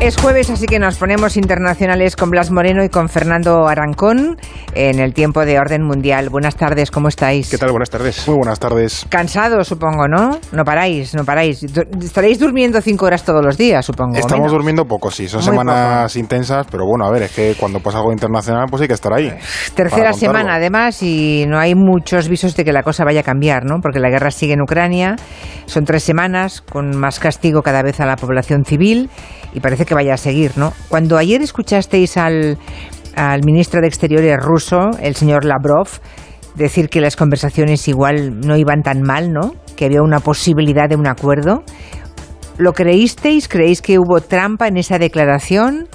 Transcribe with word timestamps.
Es 0.00 0.16
jueves, 0.16 0.48
así 0.48 0.64
que 0.64 0.78
nos 0.78 0.96
ponemos 0.96 1.36
internacionales 1.36 2.16
con 2.16 2.30
Blas 2.30 2.50
Moreno 2.50 2.82
y 2.82 2.88
con 2.88 3.10
Fernando 3.10 3.68
Arancón 3.68 4.38
en 4.74 4.98
el 4.98 5.12
tiempo 5.12 5.44
de 5.44 5.58
orden 5.58 5.82
mundial. 5.82 6.30
Buenas 6.30 6.56
tardes, 6.56 6.90
¿cómo 6.90 7.08
estáis? 7.08 7.50
¿Qué 7.50 7.58
tal? 7.58 7.70
Buenas 7.70 7.90
tardes. 7.90 8.26
Muy 8.26 8.38
buenas 8.38 8.58
tardes. 8.58 9.04
Cansados, 9.10 9.68
supongo, 9.68 10.08
¿no? 10.08 10.38
No 10.52 10.64
paráis, 10.64 11.14
no 11.14 11.26
paráis. 11.26 11.62
Estaréis 12.02 12.38
durmiendo 12.38 12.80
cinco 12.80 13.04
horas 13.04 13.24
todos 13.24 13.44
los 13.44 13.58
días, 13.58 13.84
supongo. 13.84 14.16
Estamos 14.16 14.50
durmiendo 14.50 14.86
poco, 14.86 15.10
sí. 15.10 15.28
Son 15.28 15.42
semanas 15.42 16.16
intensas, 16.16 16.66
pero 16.70 16.86
bueno, 16.86 17.04
a 17.04 17.10
ver, 17.10 17.24
es 17.24 17.32
que 17.32 17.54
cuando 17.60 17.80
pasa 17.80 17.98
algo 17.98 18.10
internacional, 18.10 18.68
pues 18.70 18.80
hay 18.80 18.88
que 18.88 18.94
estar 18.94 19.12
ahí. 19.12 19.30
Tercera 19.74 20.14
semana, 20.14 20.54
además, 20.54 21.02
y 21.02 21.44
no 21.46 21.58
hay 21.58 21.74
muchos 21.74 22.26
visos 22.26 22.56
de 22.56 22.64
que 22.64 22.72
la 22.72 22.82
cosa 22.82 23.04
vaya 23.04 23.20
a 23.20 23.24
cambiar, 23.24 23.66
¿no? 23.66 23.80
Porque 23.82 24.00
la 24.00 24.08
guerra 24.08 24.30
sigue 24.30 24.54
en 24.54 24.62
Ucrania. 24.62 25.16
Son 25.66 25.84
tres 25.84 26.02
semanas 26.02 26.62
con 26.62 26.96
más 26.96 27.20
castigo 27.20 27.60
cada 27.60 27.82
vez 27.82 28.00
a 28.00 28.06
la 28.06 28.16
población 28.16 28.64
civil 28.64 29.10
y 29.52 29.60
parece 29.60 29.84
que 29.84 29.89
vaya 29.94 30.14
a 30.14 30.16
seguir, 30.16 30.56
¿no? 30.56 30.72
Cuando 30.88 31.16
ayer 31.16 31.42
escuchasteis 31.42 32.16
al, 32.16 32.58
al 33.14 33.40
ministro 33.44 33.80
de 33.80 33.88
Exteriores 33.88 34.36
ruso, 34.38 34.90
el 35.00 35.16
señor 35.16 35.44
Lavrov, 35.44 35.88
decir 36.54 36.88
que 36.88 37.00
las 37.00 37.16
conversaciones 37.16 37.86
igual 37.88 38.40
no 38.40 38.56
iban 38.56 38.82
tan 38.82 39.02
mal, 39.02 39.32
¿no? 39.32 39.54
Que 39.76 39.86
había 39.86 40.02
una 40.02 40.20
posibilidad 40.20 40.88
de 40.88 40.96
un 40.96 41.06
acuerdo. 41.06 41.62
¿Lo 42.58 42.72
creísteis? 42.72 43.48
¿Creéis 43.48 43.80
que 43.80 43.98
hubo 43.98 44.20
trampa 44.20 44.68
en 44.68 44.76
esa 44.76 44.98
declaración? 44.98 45.88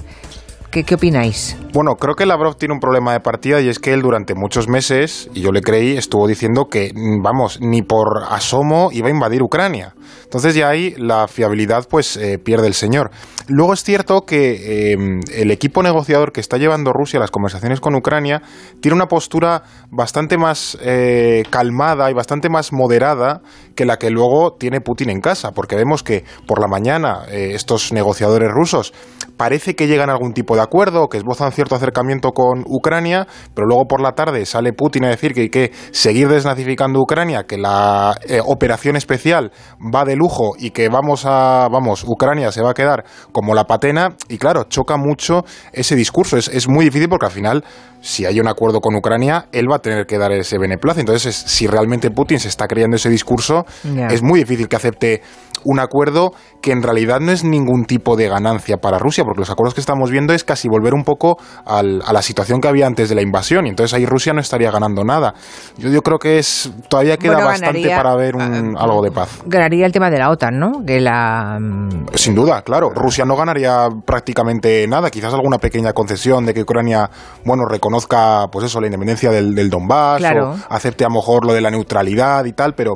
¿Qué, 0.84 0.94
opináis? 0.94 1.56
Bueno, 1.72 1.94
creo 1.94 2.14
que 2.16 2.26
Lavrov 2.26 2.56
tiene 2.56 2.74
un 2.74 2.80
problema 2.80 3.14
de 3.14 3.20
partida 3.20 3.62
y 3.62 3.68
es 3.70 3.78
que 3.78 3.94
él 3.94 4.02
durante 4.02 4.34
muchos 4.34 4.68
meses, 4.68 5.30
y 5.32 5.40
yo 5.40 5.50
le 5.50 5.62
creí, 5.62 5.96
estuvo 5.96 6.26
diciendo 6.26 6.66
que, 6.66 6.92
mm, 6.94 7.22
vamos, 7.22 7.60
ni 7.62 7.80
por 7.80 8.24
asomo 8.28 8.90
iba 8.92 9.08
a 9.08 9.10
invadir 9.10 9.42
Ucrania. 9.42 9.94
Entonces 10.24 10.54
ya 10.54 10.68
ahí 10.68 10.94
la 10.98 11.28
fiabilidad 11.28 11.88
pues 11.88 12.18
eh, 12.18 12.38
pierde 12.38 12.66
el 12.66 12.74
señor. 12.74 13.10
Luego 13.48 13.72
es 13.72 13.84
cierto 13.84 14.26
que 14.26 14.92
eh, 14.92 14.96
el 15.34 15.50
equipo 15.50 15.82
negociador 15.82 16.32
que 16.32 16.40
está 16.40 16.58
llevando 16.58 16.92
Rusia 16.92 17.20
las 17.20 17.30
conversaciones 17.30 17.80
con 17.80 17.94
Ucrania 17.94 18.42
tiene 18.82 18.96
una 18.96 19.06
postura 19.06 19.62
bastante 19.90 20.36
más 20.36 20.76
eh, 20.82 21.44
calmada 21.48 22.10
y 22.10 22.14
bastante 22.14 22.50
más 22.50 22.72
moderada 22.72 23.40
que 23.74 23.86
la 23.86 23.96
que 23.96 24.10
luego 24.10 24.56
tiene 24.58 24.82
Putin 24.82 25.08
en 25.08 25.20
casa, 25.20 25.52
porque 25.52 25.76
vemos 25.76 26.02
que 26.02 26.24
por 26.46 26.60
la 26.60 26.66
mañana 26.66 27.24
estos 27.30 27.92
negociadores 27.92 28.50
rusos 28.50 28.92
parece 29.36 29.74
que 29.74 29.86
llegan 29.86 30.10
a 30.10 30.12
algún 30.12 30.32
tipo 30.32 30.56
de 30.56 30.62
acuerdo, 30.62 31.08
que 31.08 31.18
esbozan 31.18 31.52
cierto 31.52 31.74
acercamiento 31.74 32.32
con 32.32 32.64
Ucrania, 32.66 33.26
pero 33.54 33.66
luego 33.66 33.86
por 33.86 34.00
la 34.00 34.12
tarde 34.12 34.44
sale 34.46 34.72
Putin 34.72 35.04
a 35.04 35.08
decir 35.08 35.34
que 35.34 35.42
hay 35.42 35.50
que 35.50 35.72
seguir 35.90 36.28
desnazificando 36.28 37.00
Ucrania, 37.00 37.44
que 37.44 37.58
la 37.58 38.14
eh, 38.28 38.40
operación 38.44 38.96
especial 38.96 39.52
va 39.94 40.04
de 40.04 40.16
lujo 40.16 40.52
y 40.58 40.70
que 40.70 40.88
vamos 40.88 41.24
a, 41.26 41.68
vamos, 41.70 42.04
Ucrania 42.04 42.52
se 42.52 42.62
va 42.62 42.70
a 42.70 42.74
quedar 42.74 43.04
como 43.32 43.54
la 43.54 43.64
patena 43.64 44.16
y 44.28 44.38
claro, 44.38 44.64
choca 44.64 44.96
mucho 44.96 45.44
ese 45.72 45.96
discurso. 45.96 46.36
Es, 46.36 46.48
es 46.48 46.68
muy 46.68 46.84
difícil 46.84 47.08
porque 47.08 47.26
al 47.26 47.32
final 47.32 47.64
si 48.00 48.24
hay 48.24 48.38
un 48.38 48.46
acuerdo 48.46 48.80
con 48.80 48.94
Ucrania, 48.94 49.46
él 49.52 49.66
va 49.70 49.76
a 49.76 49.78
tener 49.80 50.06
que 50.06 50.16
dar 50.16 50.30
ese 50.32 50.58
beneplácito. 50.58 51.12
Entonces, 51.12 51.34
si 51.34 51.66
realmente 51.66 52.10
Putin 52.10 52.38
se 52.38 52.48
está 52.48 52.66
creyendo 52.66 52.96
ese 52.96 53.10
discurso, 53.10 53.64
es 54.10 54.22
muy 54.22 54.40
difícil 54.40 54.68
que 54.68 54.76
acepte 54.76 55.22
un 55.66 55.80
acuerdo 55.80 56.32
que 56.62 56.72
en 56.72 56.82
realidad 56.82 57.20
no 57.20 57.32
es 57.32 57.44
ningún 57.44 57.84
tipo 57.84 58.16
de 58.16 58.28
ganancia 58.28 58.78
para 58.78 58.98
Rusia, 58.98 59.24
porque 59.24 59.40
los 59.40 59.50
acuerdos 59.50 59.74
que 59.74 59.80
estamos 59.80 60.10
viendo 60.10 60.32
es 60.32 60.44
casi 60.44 60.68
volver 60.68 60.94
un 60.94 61.04
poco 61.04 61.36
a 61.64 61.82
la 61.82 62.22
situación 62.22 62.60
que 62.60 62.68
había 62.68 62.86
antes 62.86 63.08
de 63.08 63.14
la 63.14 63.22
invasión, 63.22 63.66
y 63.66 63.70
entonces 63.70 63.94
ahí 63.94 64.06
Rusia 64.06 64.32
no 64.32 64.40
estaría 64.40 64.70
ganando 64.70 65.04
nada. 65.04 65.34
Yo, 65.76 65.90
yo 65.90 66.02
creo 66.02 66.18
que 66.18 66.38
es 66.38 66.70
todavía 66.88 67.16
queda 67.16 67.44
bastante 67.44 67.88
para 67.88 68.14
ver 68.16 68.36
un, 68.36 68.76
algo 68.78 69.02
de 69.02 69.10
paz. 69.10 69.40
Ganaría 69.46 69.86
el 69.86 69.92
tema 69.92 70.10
de 70.10 70.18
la 70.18 70.30
OTAN, 70.30 70.58
¿no? 70.58 70.84
Que 70.86 71.00
la... 71.00 71.58
Mm, 71.60 72.06
Sin 72.14 72.34
duda, 72.34 72.62
claro. 72.62 72.90
Rusia 72.90 73.24
no 73.24 73.36
ganaría 73.36 73.88
prácticamente 74.04 74.86
nada, 74.88 75.10
quizás 75.10 75.34
alguna 75.34 75.58
pequeña 75.58 75.92
concesión 75.92 76.46
de 76.46 76.54
que 76.54 76.62
Ucrania, 76.62 77.10
bueno, 77.44 77.64
reconozca, 77.68 78.46
pues 78.50 78.66
eso, 78.66 78.80
la 78.80 78.86
independencia 78.86 79.30
del, 79.30 79.54
del 79.54 79.70
Donbass, 79.70 80.22
o 80.22 80.56
acepte 80.68 81.04
a 81.04 81.08
lo 81.08 81.14
mejor 81.14 81.44
lo 81.44 81.52
de 81.52 81.60
la 81.60 81.70
neutralidad 81.70 82.44
y 82.44 82.52
tal, 82.52 82.74
pero 82.74 82.94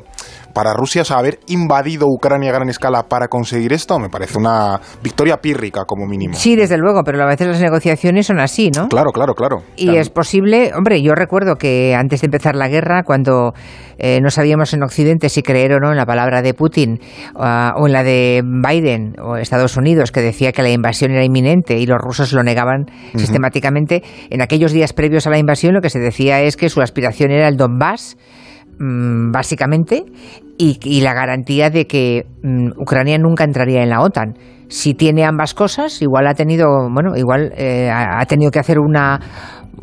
para 0.52 0.72
Rusia, 0.74 1.02
o 1.08 1.14
haber 1.14 1.38
invadido 1.48 2.06
Ucrania 2.06 2.50
a 2.50 2.54
gran 2.54 2.68
escala 2.68 3.04
para 3.04 3.28
conseguir 3.28 3.72
esto, 3.72 3.98
me 3.98 4.08
parece 4.08 4.38
una 4.38 4.80
victoria 5.02 5.38
pírrica 5.38 5.84
como 5.86 6.06
mínimo. 6.06 6.34
Sí, 6.34 6.56
desde 6.56 6.76
luego, 6.76 7.02
pero 7.04 7.22
a 7.22 7.26
veces 7.26 7.46
las 7.46 7.60
negociaciones 7.60 8.26
son 8.26 8.40
así, 8.40 8.70
¿no? 8.70 8.88
Claro, 8.88 9.10
claro, 9.12 9.34
claro. 9.34 9.62
Y 9.76 9.96
es 9.96 10.10
posible, 10.10 10.72
hombre, 10.76 11.02
yo 11.02 11.14
recuerdo 11.14 11.56
que 11.56 11.94
antes 11.94 12.20
de 12.20 12.26
empezar 12.26 12.56
la 12.56 12.68
guerra, 12.68 13.02
cuando 13.04 13.52
eh, 13.98 14.20
no 14.22 14.30
sabíamos 14.30 14.72
en 14.72 14.82
Occidente 14.82 15.28
si 15.28 15.42
creer 15.42 15.74
o 15.74 15.80
no 15.80 15.90
en 15.90 15.96
la 15.96 16.06
palabra 16.06 16.42
de 16.42 16.54
Putin 16.54 17.00
uh, 17.34 17.80
o 17.80 17.86
en 17.86 17.92
la 17.92 18.02
de 18.02 18.42
Biden 18.42 19.14
o 19.22 19.36
Estados 19.36 19.76
Unidos, 19.76 20.10
que 20.10 20.20
decía 20.20 20.52
que 20.52 20.62
la 20.62 20.70
invasión 20.70 21.10
era 21.10 21.24
inminente 21.24 21.78
y 21.78 21.86
los 21.86 21.98
rusos 21.98 22.32
lo 22.32 22.42
negaban 22.42 22.86
sistemáticamente, 23.14 24.02
en 24.30 24.40
aquellos 24.40 24.72
días 24.72 24.92
previos 24.92 25.26
a 25.26 25.30
la 25.30 25.38
invasión 25.38 25.74
lo 25.74 25.80
que 25.80 25.90
se 25.90 25.98
decía 25.98 26.40
es 26.40 26.56
que 26.56 26.68
su 26.68 26.80
aspiración 26.80 27.30
era 27.30 27.48
el 27.48 27.56
Donbass 27.56 28.16
básicamente, 28.78 30.04
y, 30.58 31.00
la 31.00 31.14
garantía 31.14 31.70
de 31.70 31.86
que 31.86 32.26
mm, 32.42 32.80
Ucrania 32.80 33.18
nunca 33.18 33.44
entraría 33.44 33.82
en 33.82 33.90
la 33.90 34.00
OTAN. 34.00 34.34
Si 34.68 34.94
tiene 34.94 35.24
ambas 35.24 35.54
cosas, 35.54 36.00
igual 36.00 36.26
ha 36.26 36.34
tenido, 36.34 36.88
bueno, 36.92 37.16
igual 37.16 37.52
eh, 37.56 37.90
ha 37.90 38.24
tenido 38.26 38.50
que 38.50 38.60
hacer 38.60 38.78
una 38.78 39.18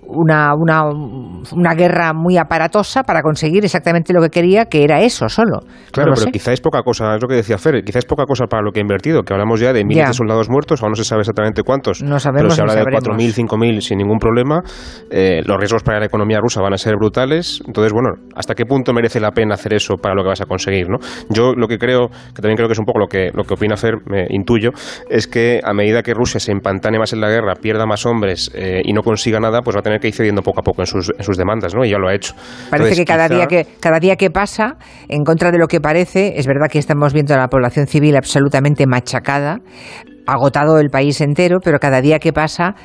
una, 0.06 0.53
una, 0.56 0.84
una, 0.85 1.74
guerra 1.74 2.13
muy 2.13 2.38
aparatosa 2.38 3.03
para 3.03 3.22
conseguir 3.22 3.63
exactamente 3.63 4.13
lo 4.13 4.22
que 4.22 4.30
quería, 4.30 4.66
que 4.66 4.84
era 4.84 5.02
eso 5.02 5.30
solo. 5.30 5.59
Claro, 5.91 6.13
pero 6.16 6.31
quizá 6.31 6.53
es 6.53 6.62
poca 6.62 6.81
cosa, 6.84 7.16
es 7.16 7.22
lo 7.22 7.28
que 7.28 7.35
decía 7.35 7.58
Fer, 7.58 7.84
quizá 7.84 8.00
es 8.00 8.06
poca 8.06 8.25
cosa 8.25 8.46
para 8.46 8.63
lo 8.63 8.72
que 8.72 8.80
ha 8.80 8.81
invertido, 8.81 9.24
que 9.24 9.34
hablamos 9.34 9.59
ya 9.59 9.74
de 9.74 9.84
miles 9.84 10.07
de 10.07 10.13
soldados 10.13 10.50
muertos, 10.50 10.81
aún 10.81 10.91
no 10.91 10.96
se 10.96 11.03
sabe 11.03 11.22
exactamente 11.22 11.63
cuántos, 11.63 12.02
no 12.02 12.19
sabemos, 12.19 12.56
pero 12.56 12.69
se 12.69 12.80
habla 12.80 12.86
de 12.86 12.97
4.000, 12.97 13.47
5.000 13.47 13.81
sin 13.81 13.97
ningún 13.97 14.19
problema, 14.19 14.62
eh, 15.09 15.41
los 15.46 15.57
riesgos 15.57 15.84
para 15.84 16.00
la 16.00 16.06
economía 16.06 16.40
rusa 16.40 16.62
van 16.62 16.74
a 16.74 16.78
ser 16.78 16.96
brutales, 16.96 17.62
entonces, 17.66 17.94
bueno, 17.94 18.09
¿hasta 18.36 18.56
qué 18.56 18.66
punto 18.66 18.94
merece 18.94 19.19
la 19.19 19.31
pena 19.31 19.56
hacer 19.56 19.74
eso 19.74 19.96
para 19.96 20.16
lo 20.16 20.24
que 20.24 20.30
vas 20.30 20.41
a 20.41 20.46
conseguir? 20.46 20.90
¿no? 20.90 20.97
Yo 21.30 21.53
lo 21.53 21.68
que 21.68 21.78
creo, 21.78 22.09
que 22.09 22.41
también 22.41 22.56
creo 22.56 22.68
que 22.68 22.74
es 22.74 22.80
un 22.80 22.86
poco 22.86 23.00
lo 23.00 23.07
que, 23.07 23.31
lo 23.34 23.44
que 23.44 23.53
opina 23.53 23.75
Fer, 23.78 23.96
me 24.06 24.28
intuyo, 24.30 24.72
es 25.09 25.28
que 25.28 25.59
a 25.63 25.74
medida 25.74 26.03
que 26.03 26.13
Rusia 26.13 26.40
se 26.40 26.52
empantane 26.52 27.00
más 27.00 27.13
en 27.13 27.22
la 27.22 27.30
guerra, 27.30 27.56
pierda 27.56 27.86
más 27.86 28.06
hombres 28.06 28.52
eh, 28.53 28.81
y 28.84 28.94
no 28.94 29.02
consiga 29.02 29.40
nada, 29.40 29.62
pues 29.62 29.75
va 29.75 29.80
a 29.80 29.84
tener 29.88 30.00
que 30.00 30.08
ir 30.08 30.14
cediendo 30.14 30.42
poco 30.42 30.59
a 30.59 30.64
poco 30.64 30.81
en 30.81 30.86
sus, 30.86 31.12
en 31.18 31.24
sus 31.24 31.38
demandas, 31.38 31.74
¿no? 31.74 31.84
Y 31.86 31.90
ya 31.90 31.98
lo 31.98 32.08
ha 32.08 32.14
hecho. 32.14 32.34
Parece 32.70 32.96
que 32.96 33.06
cada, 33.06 33.28
día 33.28 33.48
que 33.48 33.66
cada 33.80 34.00
día 34.00 34.16
que 34.16 34.30
pasa, 34.30 34.78
en 35.08 35.24
contra 35.24 35.52
de 35.52 35.58
lo 35.58 35.68
que 35.68 35.80
parece, 35.80 36.34
es 36.38 36.48
verdad 36.48 36.68
que 36.70 36.80
estamos 36.80 37.14
viendo 37.14 37.34
a 37.34 37.38
la 37.38 37.48
población 37.48 37.88
civil 37.88 38.16
absolutamente 38.16 38.86
machacada, 38.86 39.59
agotado 40.25 40.80
el 40.80 40.90
país 40.90 41.22
entero, 41.22 41.59
pero 41.64 41.80
cada 41.80 42.02
día 42.02 42.20
que 42.20 42.34
pasa 42.34 42.75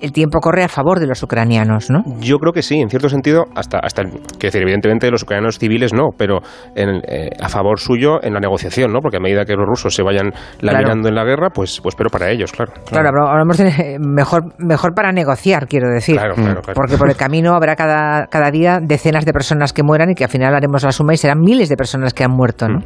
el 0.00 0.12
tiempo 0.12 0.40
corre 0.40 0.64
a 0.64 0.68
favor 0.68 1.00
de 1.00 1.06
los 1.06 1.22
ucranianos, 1.22 1.90
¿no? 1.90 2.02
Yo 2.20 2.38
creo 2.38 2.52
que 2.52 2.62
sí, 2.62 2.80
en 2.80 2.88
cierto 2.88 3.08
sentido, 3.08 3.44
hasta, 3.54 3.78
hasta 3.78 4.02
decir, 4.38 4.62
evidentemente 4.62 5.10
los 5.10 5.22
ucranianos 5.22 5.58
civiles 5.58 5.92
no, 5.92 6.10
pero 6.16 6.40
eh, 6.74 7.30
a 7.40 7.48
favor 7.48 7.78
suyo 7.78 8.22
en 8.22 8.34
la 8.34 8.40
negociación, 8.40 8.92
¿no? 8.92 9.00
Porque 9.00 9.18
a 9.18 9.20
medida 9.20 9.44
que 9.44 9.54
los 9.54 9.66
rusos 9.66 9.94
se 9.94 10.02
vayan 10.02 10.32
laminando 10.60 11.08
en 11.08 11.14
la 11.14 11.24
guerra, 11.24 11.50
pues, 11.50 11.80
pues 11.82 11.94
pero 11.94 12.10
para 12.10 12.30
ellos, 12.30 12.52
claro. 12.52 12.72
Claro, 12.86 13.28
hablamos 13.28 13.58
de 13.58 13.98
mejor, 14.00 14.54
mejor 14.58 14.94
para 14.94 15.12
negociar, 15.12 15.66
quiero 15.66 15.88
decir. 15.88 16.16
Claro, 16.16 16.34
claro, 16.34 16.62
claro. 16.62 16.74
Porque 16.74 16.96
por 16.96 17.08
el 17.08 17.16
camino 17.16 17.54
habrá 17.54 17.76
cada, 17.76 18.26
cada 18.26 18.50
día 18.50 18.78
decenas 18.80 19.24
de 19.24 19.32
personas 19.32 19.72
que 19.72 19.82
mueran 19.82 20.10
y 20.10 20.14
que 20.14 20.24
al 20.24 20.30
final 20.30 20.54
haremos 20.54 20.82
la 20.82 20.92
suma 20.92 21.14
y 21.14 21.16
serán 21.16 21.40
miles 21.40 21.68
de 21.68 21.76
personas 21.76 22.14
que 22.14 22.24
han 22.24 22.32
muerto, 22.32 22.68
¿no? 22.68 22.78
Mm. 22.78 22.84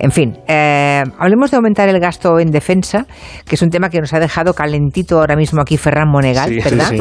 En 0.00 0.10
fin, 0.10 0.38
eh, 0.46 1.02
hablemos 1.18 1.50
de 1.50 1.56
aumentar 1.56 1.88
el 1.88 2.00
gasto 2.00 2.38
en 2.38 2.50
defensa, 2.50 3.06
que 3.46 3.54
es 3.54 3.62
un 3.62 3.70
tema 3.70 3.88
que 3.88 4.00
nos 4.00 4.12
ha 4.12 4.20
dejado 4.20 4.54
calentito 4.54 5.20
ahora 5.20 5.36
mismo 5.36 5.60
aquí 5.60 5.76
Ferran 5.76 6.08
Monega 6.08 6.39
¿verdad? 6.48 6.92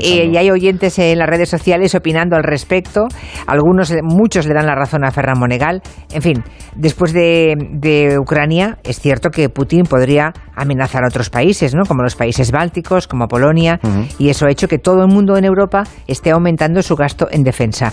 y 0.00 0.36
hay 0.36 0.50
oyentes 0.50 0.98
en 0.98 1.18
las 1.18 1.28
redes 1.28 1.48
sociales 1.48 1.94
opinando 1.94 2.36
al 2.36 2.42
respecto. 2.42 3.06
Algunos, 3.46 3.92
muchos 4.02 4.46
le 4.46 4.54
dan 4.54 4.66
la 4.66 4.74
razón 4.74 5.04
a 5.04 5.10
Ferran 5.10 5.38
Monegal. 5.38 5.82
En 6.12 6.22
fin, 6.22 6.42
después 6.76 7.12
de, 7.12 8.16
Ucrania, 8.20 8.78
es 8.84 9.00
cierto 9.00 9.30
que 9.30 9.48
Putin 9.48 9.84
podría 9.84 10.32
amenazar 10.54 11.04
a 11.04 11.08
otros 11.08 11.30
países, 11.30 11.74
¿no? 11.74 11.84
Como 11.84 12.02
los 12.02 12.16
países 12.16 12.50
bálticos, 12.50 13.06
como 13.06 13.26
Polonia, 13.26 13.80
y 14.18 14.28
eso 14.28 14.46
ha 14.46 14.50
hecho 14.50 14.68
que 14.68 14.78
todo 14.78 15.02
el 15.02 15.08
mundo 15.08 15.36
en 15.36 15.44
Europa 15.44 15.84
esté 16.06 16.30
aumentando 16.30 16.82
su 16.82 16.96
gasto 16.96 17.28
en 17.30 17.42
defensa. 17.42 17.92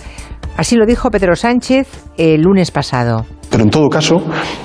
Así 0.56 0.76
lo 0.76 0.86
dijo 0.86 1.10
Pedro 1.10 1.36
Sánchez 1.36 1.86
el 2.16 2.40
lunes 2.42 2.70
pasado. 2.70 3.26
Pero 3.50 3.64
en 3.64 3.70
todo 3.70 3.88
caso, 3.88 4.22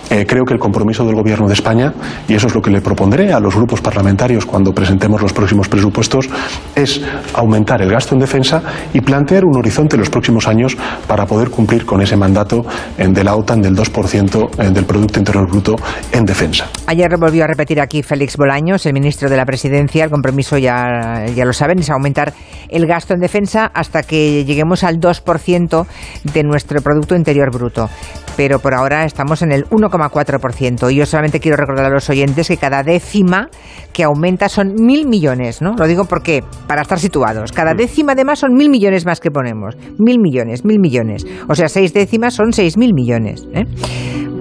eh, 0.09 0.25
creo 0.27 0.43
que 0.43 0.53
el 0.53 0.59
compromiso 0.59 1.05
del 1.05 1.15
Gobierno 1.15 1.47
de 1.47 1.53
España, 1.53 1.93
y 2.27 2.33
eso 2.33 2.47
es 2.47 2.55
lo 2.55 2.61
que 2.61 2.71
le 2.71 2.81
propondré 2.81 3.31
a 3.31 3.39
los 3.39 3.55
grupos 3.55 3.81
parlamentarios 3.81 4.45
cuando 4.45 4.73
presentemos 4.73 5.21
los 5.21 5.33
próximos 5.33 5.69
presupuestos, 5.69 6.29
es 6.75 7.01
aumentar 7.33 7.81
el 7.81 7.89
gasto 7.89 8.15
en 8.15 8.19
defensa 8.19 8.61
y 8.93 9.01
plantear 9.01 9.45
un 9.45 9.57
horizonte 9.57 9.95
en 9.95 10.01
los 10.01 10.09
próximos 10.09 10.47
años 10.47 10.77
para 11.07 11.25
poder 11.25 11.49
cumplir 11.49 11.85
con 11.85 12.01
ese 12.01 12.17
mandato 12.17 12.65
eh, 12.97 13.07
de 13.07 13.23
la 13.23 13.35
OTAN 13.35 13.61
del 13.61 13.75
2% 13.75 14.49
eh, 14.57 14.69
del 14.71 14.85
Producto 14.85 15.19
Interior 15.19 15.47
Bruto 15.49 15.75
en 16.11 16.25
defensa. 16.25 16.67
Ayer 16.87 17.09
volvió 17.17 17.43
a 17.43 17.47
repetir 17.47 17.79
aquí 17.79 18.03
Félix 18.03 18.37
Bolaños, 18.37 18.85
el 18.85 18.93
ministro 18.93 19.29
de 19.29 19.37
la 19.37 19.45
Presidencia, 19.45 20.03
el 20.03 20.09
compromiso 20.09 20.57
ya, 20.57 21.25
ya 21.35 21.45
lo 21.45 21.53
saben, 21.53 21.79
es 21.79 21.89
aumentar 21.89 22.33
el 22.69 22.87
gasto 22.87 23.13
en 23.13 23.19
defensa 23.19 23.71
hasta 23.73 24.03
que 24.03 24.43
lleguemos 24.45 24.83
al 24.83 24.99
2% 24.99 25.85
de 26.33 26.43
nuestro 26.43 26.81
Producto 26.81 27.15
Interior 27.15 27.51
Bruto. 27.51 27.89
Pero 28.37 28.59
por 28.59 28.70
por 28.71 28.79
ahora 28.79 29.03
estamos 29.03 29.41
en 29.41 29.51
el 29.51 29.65
1,4%. 29.65 30.93
Y 30.93 30.95
yo 30.95 31.05
solamente 31.05 31.41
quiero 31.41 31.57
recordar 31.57 31.87
a 31.87 31.89
los 31.89 32.09
oyentes 32.09 32.47
que 32.47 32.55
cada 32.55 32.83
décima 32.83 33.49
que 33.91 34.05
aumenta 34.05 34.47
son 34.47 34.75
mil 34.75 35.09
millones, 35.09 35.61
¿no? 35.61 35.73
Lo 35.77 35.87
digo 35.87 36.05
porque, 36.05 36.41
para 36.67 36.83
estar 36.83 36.97
situados, 36.97 37.51
cada 37.51 37.73
décima 37.73 38.13
además 38.13 38.39
son 38.39 38.53
mil 38.53 38.69
millones 38.69 39.05
más 39.05 39.19
que 39.19 39.29
ponemos. 39.29 39.75
Mil 39.99 40.21
millones, 40.21 40.63
mil 40.63 40.79
millones. 40.79 41.25
O 41.49 41.55
sea, 41.55 41.67
seis 41.67 41.93
décimas 41.93 42.33
son 42.33 42.53
seis 42.53 42.77
mil 42.77 42.93
millones. 42.93 43.45
¿eh? 43.53 43.65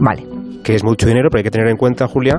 Vale. 0.01 0.25
Que 0.63 0.77
es 0.77 0.85
mucho 0.85 1.09
dinero, 1.09 1.29
pero 1.29 1.41
hay 1.41 1.45
que 1.45 1.51
tener 1.51 1.67
en 1.67 1.77
cuenta, 1.77 2.07
Julia, 2.07 2.39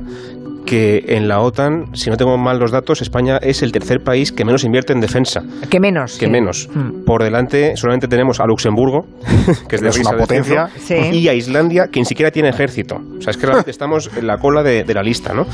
que 0.65 1.03
en 1.07 1.27
la 1.27 1.41
OTAN, 1.41 1.95
si 1.95 2.09
no 2.09 2.17
tengo 2.17 2.37
mal 2.37 2.59
los 2.59 2.71
datos, 2.71 3.01
España 3.01 3.37
es 3.41 3.61
el 3.61 3.71
tercer 3.71 3.99
país 4.03 4.31
que 4.31 4.45
menos 4.45 4.63
invierte 4.63 4.93
en 4.93 5.01
defensa. 5.01 5.41
Que 5.69 5.79
menos. 5.79 6.17
Que 6.17 6.25
sí. 6.25 6.31
menos. 6.31 6.69
Mm. 6.73 7.03
Por 7.05 7.23
delante 7.23 7.75
solamente 7.75 8.07
tenemos 8.07 8.39
a 8.39 8.45
Luxemburgo, 8.45 9.05
que 9.67 9.75
es, 9.75 9.81
de 9.81 9.91
risa 9.91 10.09
una 10.09 10.17
de 10.17 10.17
potencia. 10.17 10.67
Sí. 10.77 10.95
y 10.95 11.27
a 11.27 11.33
Islandia, 11.33 11.87
que 11.91 11.99
ni 11.99 12.05
siquiera 12.05 12.31
tiene 12.31 12.49
ejército. 12.49 12.95
O 12.95 13.21
sea, 13.21 13.31
es 13.31 13.37
que 13.37 13.45
realmente 13.45 13.71
estamos 13.81 14.09
en 14.15 14.27
la 14.27 14.37
cola 14.37 14.63
de, 14.63 14.83
de 14.83 14.93
la 14.93 15.03
lista, 15.03 15.33
¿no? 15.33 15.45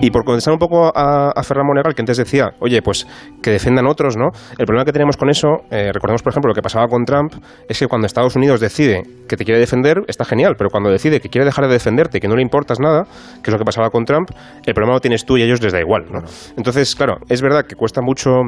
Y 0.00 0.10
por 0.10 0.24
contestar 0.24 0.52
un 0.52 0.58
poco 0.58 0.92
a, 0.94 1.30
a 1.30 1.42
Ferran 1.42 1.66
Monegal, 1.66 1.94
que 1.94 2.02
antes 2.02 2.16
decía, 2.16 2.50
oye, 2.60 2.82
pues 2.82 3.06
que 3.42 3.50
defendan 3.50 3.86
otros, 3.86 4.16
¿no? 4.16 4.30
El 4.58 4.66
problema 4.66 4.84
que 4.84 4.92
tenemos 4.92 5.16
con 5.16 5.30
eso, 5.30 5.48
eh, 5.70 5.90
recordemos, 5.92 6.22
por 6.22 6.32
ejemplo, 6.32 6.48
lo 6.48 6.54
que 6.54 6.62
pasaba 6.62 6.86
con 6.88 7.04
Trump, 7.04 7.32
es 7.68 7.78
que 7.78 7.86
cuando 7.86 8.06
Estados 8.06 8.36
Unidos 8.36 8.60
decide 8.60 9.02
que 9.28 9.36
te 9.36 9.44
quiere 9.44 9.60
defender, 9.60 10.02
está 10.08 10.24
genial, 10.24 10.54
pero 10.56 10.70
cuando 10.70 10.90
decide 10.90 11.20
que 11.20 11.28
quiere 11.28 11.44
dejar 11.44 11.66
de 11.66 11.72
defenderte, 11.72 12.20
que 12.20 12.28
no 12.28 12.36
le 12.36 12.42
importas 12.42 12.80
nada, 12.80 13.04
que 13.42 13.50
es 13.50 13.52
lo 13.52 13.58
que 13.58 13.64
pasaba 13.64 13.90
con 13.90 14.04
Trump, 14.04 14.30
el 14.66 14.74
problema 14.74 14.94
lo 14.94 15.00
tienes 15.00 15.24
tú 15.24 15.36
y 15.36 15.42
a 15.42 15.44
ellos 15.44 15.62
les 15.62 15.72
da 15.72 15.80
igual, 15.80 16.06
¿no? 16.10 16.22
Entonces, 16.56 16.94
claro, 16.94 17.20
es 17.28 17.40
verdad 17.40 17.66
que 17.66 17.76
cuesta 17.76 18.02
mucho 18.02 18.42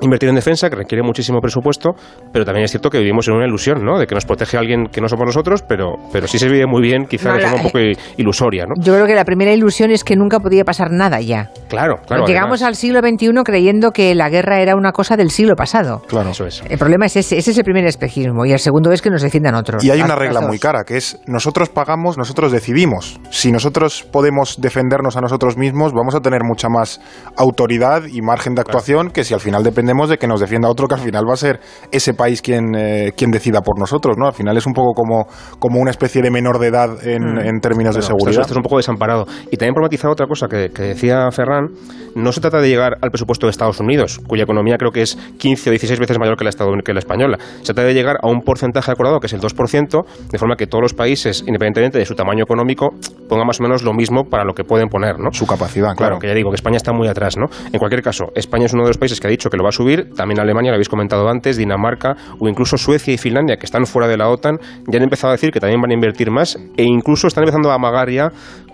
invertir 0.00 0.28
en 0.28 0.34
defensa, 0.34 0.68
que 0.70 0.76
requiere 0.76 1.02
muchísimo 1.02 1.40
presupuesto, 1.40 1.90
pero 2.32 2.44
también 2.44 2.64
es 2.64 2.70
cierto 2.70 2.90
que 2.90 2.98
vivimos 2.98 3.26
en 3.28 3.34
una 3.34 3.46
ilusión, 3.46 3.84
¿no? 3.84 3.98
De 3.98 4.06
que 4.06 4.14
nos 4.14 4.24
protege 4.24 4.56
alguien 4.56 4.86
que 4.86 5.00
no 5.00 5.08
somos 5.08 5.26
nosotros, 5.26 5.62
pero, 5.62 5.94
pero 6.12 6.26
sí 6.26 6.38
se 6.38 6.48
vive 6.48 6.66
muy 6.66 6.82
bien, 6.82 7.06
quizá 7.06 7.30
No, 7.30 7.36
de 7.36 7.42
la- 7.42 7.48
forma 7.48 7.64
un 7.64 7.68
poco 7.70 7.80
i- 7.80 7.96
ilusoria, 8.16 8.64
¿no? 8.66 8.74
Yo 8.82 8.94
creo 8.94 9.06
que 9.06 9.14
la 9.14 9.24
primera 9.24 9.52
ilusión 9.52 9.90
es 9.90 10.04
que 10.04 10.16
nunca 10.16 10.40
podía 10.40 10.64
pasar 10.64 10.90
nada 10.90 11.20
ya. 11.20 11.50
Claro, 11.68 11.96
claro. 12.06 12.26
Llegamos 12.26 12.62
además, 12.62 12.68
al 12.68 12.76
siglo 12.76 13.00
XXI 13.00 13.42
creyendo 13.44 13.90
que 13.90 14.14
la 14.14 14.28
guerra 14.28 14.60
era 14.60 14.76
una 14.76 14.92
cosa 14.92 15.16
del 15.16 15.30
siglo 15.30 15.54
pasado. 15.56 16.02
Claro. 16.08 16.30
Eso 16.30 16.46
es. 16.46 16.62
El 16.68 16.78
problema 16.78 17.06
es 17.06 17.16
ese, 17.16 17.38
ese 17.38 17.50
es 17.52 17.58
el 17.58 17.64
primer 17.64 17.84
espejismo 17.86 18.44
y 18.46 18.52
el 18.52 18.58
segundo 18.58 18.92
es 18.92 19.02
que 19.02 19.10
nos 19.10 19.22
defiendan 19.22 19.54
otros. 19.54 19.84
Y 19.84 19.90
hay 19.90 20.00
una 20.02 20.16
regla 20.16 20.40
muy 20.40 20.58
cara, 20.58 20.84
que 20.84 20.96
es 20.96 21.20
nosotros 21.26 21.68
pagamos, 21.68 22.16
nosotros 22.18 22.52
decidimos. 22.52 23.20
Si 23.30 23.52
nosotros 23.52 24.04
podemos 24.10 24.60
defendernos 24.60 25.16
a 25.16 25.20
nosotros 25.20 25.56
mismos, 25.56 25.92
vamos 25.92 26.14
a 26.14 26.20
tener 26.20 26.42
mucha 26.44 26.68
más 26.68 27.00
autoridad 27.36 28.04
y 28.06 28.22
margen 28.22 28.54
de 28.54 28.60
actuación 28.62 29.10
que 29.10 29.24
si 29.24 29.34
al 29.34 29.40
final 29.40 29.62
dependemos 29.84 30.08
de 30.08 30.16
que 30.16 30.26
nos 30.26 30.40
defienda 30.40 30.70
otro, 30.70 30.88
que 30.88 30.94
al 30.94 31.00
final 31.00 31.24
va 31.28 31.34
a 31.34 31.36
ser 31.36 31.60
ese 31.92 32.14
país 32.14 32.40
quien, 32.40 32.74
eh, 32.74 33.12
quien 33.14 33.30
decida 33.30 33.60
por 33.60 33.78
nosotros, 33.78 34.16
¿no? 34.18 34.26
Al 34.26 34.32
final 34.32 34.56
es 34.56 34.66
un 34.66 34.72
poco 34.72 34.94
como, 34.94 35.26
como 35.58 35.78
una 35.78 35.90
especie 35.90 36.22
de 36.22 36.30
menor 36.30 36.58
de 36.58 36.68
edad 36.68 37.06
en, 37.06 37.38
en 37.38 37.60
términos 37.60 37.94
de 37.94 38.00
seguridad. 38.00 38.30
Estás, 38.30 38.46
estás 38.46 38.56
un 38.56 38.62
poco 38.62 38.78
desamparado. 38.78 39.26
Y 39.50 39.58
también 39.58 39.74
por 39.74 39.82
matizar 39.82 40.10
otra 40.10 40.26
cosa 40.26 40.48
que, 40.48 40.70
que 40.70 40.82
decía 40.82 41.30
Ferran, 41.30 41.68
no 42.14 42.32
se 42.32 42.40
trata 42.40 42.60
de 42.60 42.68
llegar 42.68 42.94
al 43.02 43.10
presupuesto 43.10 43.46
de 43.46 43.50
Estados 43.50 43.78
Unidos, 43.78 44.20
cuya 44.26 44.44
economía 44.44 44.76
creo 44.78 44.90
que 44.90 45.02
es 45.02 45.16
15 45.38 45.68
o 45.68 45.72
16 45.72 46.00
veces 46.00 46.18
mayor 46.18 46.36
que 46.38 46.44
la, 46.44 46.50
que 46.82 46.92
la 46.94 46.98
española. 46.98 47.38
Se 47.58 47.74
trata 47.74 47.84
de 47.84 47.92
llegar 47.92 48.16
a 48.22 48.28
un 48.28 48.40
porcentaje 48.40 48.90
acordado, 48.90 49.20
que 49.20 49.26
es 49.26 49.34
el 49.34 49.40
2%, 49.40 50.04
de 50.30 50.38
forma 50.38 50.56
que 50.56 50.66
todos 50.66 50.80
los 50.80 50.94
países, 50.94 51.44
independientemente 51.46 51.98
de 51.98 52.06
su 52.06 52.14
tamaño 52.14 52.44
económico, 52.44 52.94
pongan 53.28 53.46
más 53.46 53.60
o 53.60 53.64
menos 53.64 53.82
lo 53.82 53.92
mismo 53.92 54.24
para 54.24 54.44
lo 54.44 54.54
que 54.54 54.64
pueden 54.64 54.88
poner, 54.88 55.18
¿no? 55.18 55.30
Su 55.32 55.46
capacidad, 55.46 55.94
Claro, 55.94 55.96
claro. 55.96 56.18
que 56.20 56.28
ya 56.28 56.34
digo 56.34 56.50
que 56.50 56.56
España 56.56 56.76
está 56.78 56.92
muy 56.92 57.08
atrás, 57.08 57.36
¿no? 57.36 57.46
En 57.70 57.78
cualquier 57.78 58.02
caso, 58.02 58.26
España 58.34 58.64
es 58.66 58.72
uno 58.72 58.84
de 58.84 58.88
los 58.90 58.98
países 58.98 59.20
que 59.20 59.26
ha 59.26 59.30
dicho 59.30 59.50
que 59.50 59.56
lo 59.56 59.62
va 59.64 59.68
a 59.68 59.72
subir, 59.74 60.14
también 60.14 60.40
Alemania, 60.40 60.70
lo 60.70 60.76
habéis 60.76 60.88
comentado 60.88 61.28
antes, 61.28 61.56
Dinamarca 61.56 62.16
o 62.38 62.48
incluso 62.48 62.76
Suecia 62.76 63.12
y 63.12 63.18
Finlandia, 63.18 63.56
que 63.56 63.66
están 63.66 63.86
fuera 63.86 64.08
de 64.08 64.16
la 64.16 64.28
OTAN, 64.28 64.58
ya 64.86 64.98
han 64.98 65.04
empezado 65.04 65.30
a 65.30 65.36
decir 65.36 65.50
que 65.50 65.60
también 65.60 65.80
van 65.80 65.90
a 65.90 65.94
invertir 65.94 66.30
más 66.30 66.56
e 66.76 66.82
incluso 66.82 67.26
están 67.26 67.44
empezando 67.44 67.70
a 67.70 67.74
amagar 67.74 68.10
ya 68.10 68.30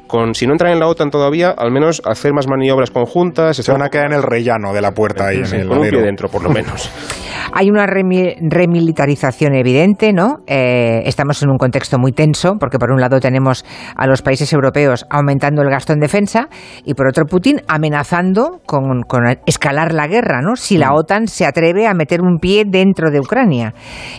con, 0.07 0.35
si 0.35 0.47
no 0.47 0.53
entran 0.53 0.73
en 0.73 0.81
la 0.81 0.89
OTAN 0.89 1.11
todavía, 1.11 1.51
al 1.51 1.71
menos 1.71 2.03
hacer 2.05 2.33
más 2.33 2.49
maniobras 2.49 2.91
conjuntas. 2.91 3.57
Se 3.57 3.73
van 3.73 3.83
a 3.83 3.89
quedar 3.89 4.07
en 4.07 4.15
el 4.15 4.23
rellano 4.23 4.73
de 4.73 4.81
la 4.81 4.91
puerta 4.91 5.29
ahí, 5.29 5.45
Sí, 5.45 5.55
en 5.55 5.61
el 5.63 5.69
con 5.69 5.79
un 5.79 5.89
pie 5.89 6.03
dentro, 6.03 6.29
por 6.29 6.43
lo 6.43 6.51
menos. 6.51 6.91
Hay 7.53 7.69
una 7.69 7.85
remi- 7.87 8.37
remilitarización 8.41 9.55
evidente, 9.55 10.13
¿no? 10.13 10.39
Eh, 10.47 11.03
estamos 11.05 11.43
en 11.43 11.51
un 11.51 11.59
contexto 11.59 11.99
muy 11.99 12.13
tenso, 12.13 12.57
porque 12.59 12.79
por 12.79 12.93
un 12.93 13.01
lado 13.01 13.21
tenemos 13.21 13.65
a 13.97 14.07
los 14.07 14.23
países 14.23 14.53
europeos 14.53 15.05
aumentando 15.11 15.63
el 15.63 15.69
gasto 15.69 15.93
en 15.93 15.99
defensa 15.99 16.49
y 16.85 16.95
por 16.95 17.09
otro 17.09 17.27
Putin 17.27 17.61
amenazando 17.69 18.61
con, 18.67 19.03
con 19.03 19.25
escalar 19.47 19.93
la 19.93 20.07
guerra, 20.07 20.41
¿no? 20.43 20.57
Si 20.57 20.79
la 20.79 20.95
OTAN 20.95 21.27
se 21.27 21.45
atreve 21.45 21.87
a 21.87 21.95
meter 21.95 22.21
un 22.23 22.39
pie 22.39 22.65
dentro 22.67 23.11
de 23.11 23.21
Ucrania. 23.21 23.75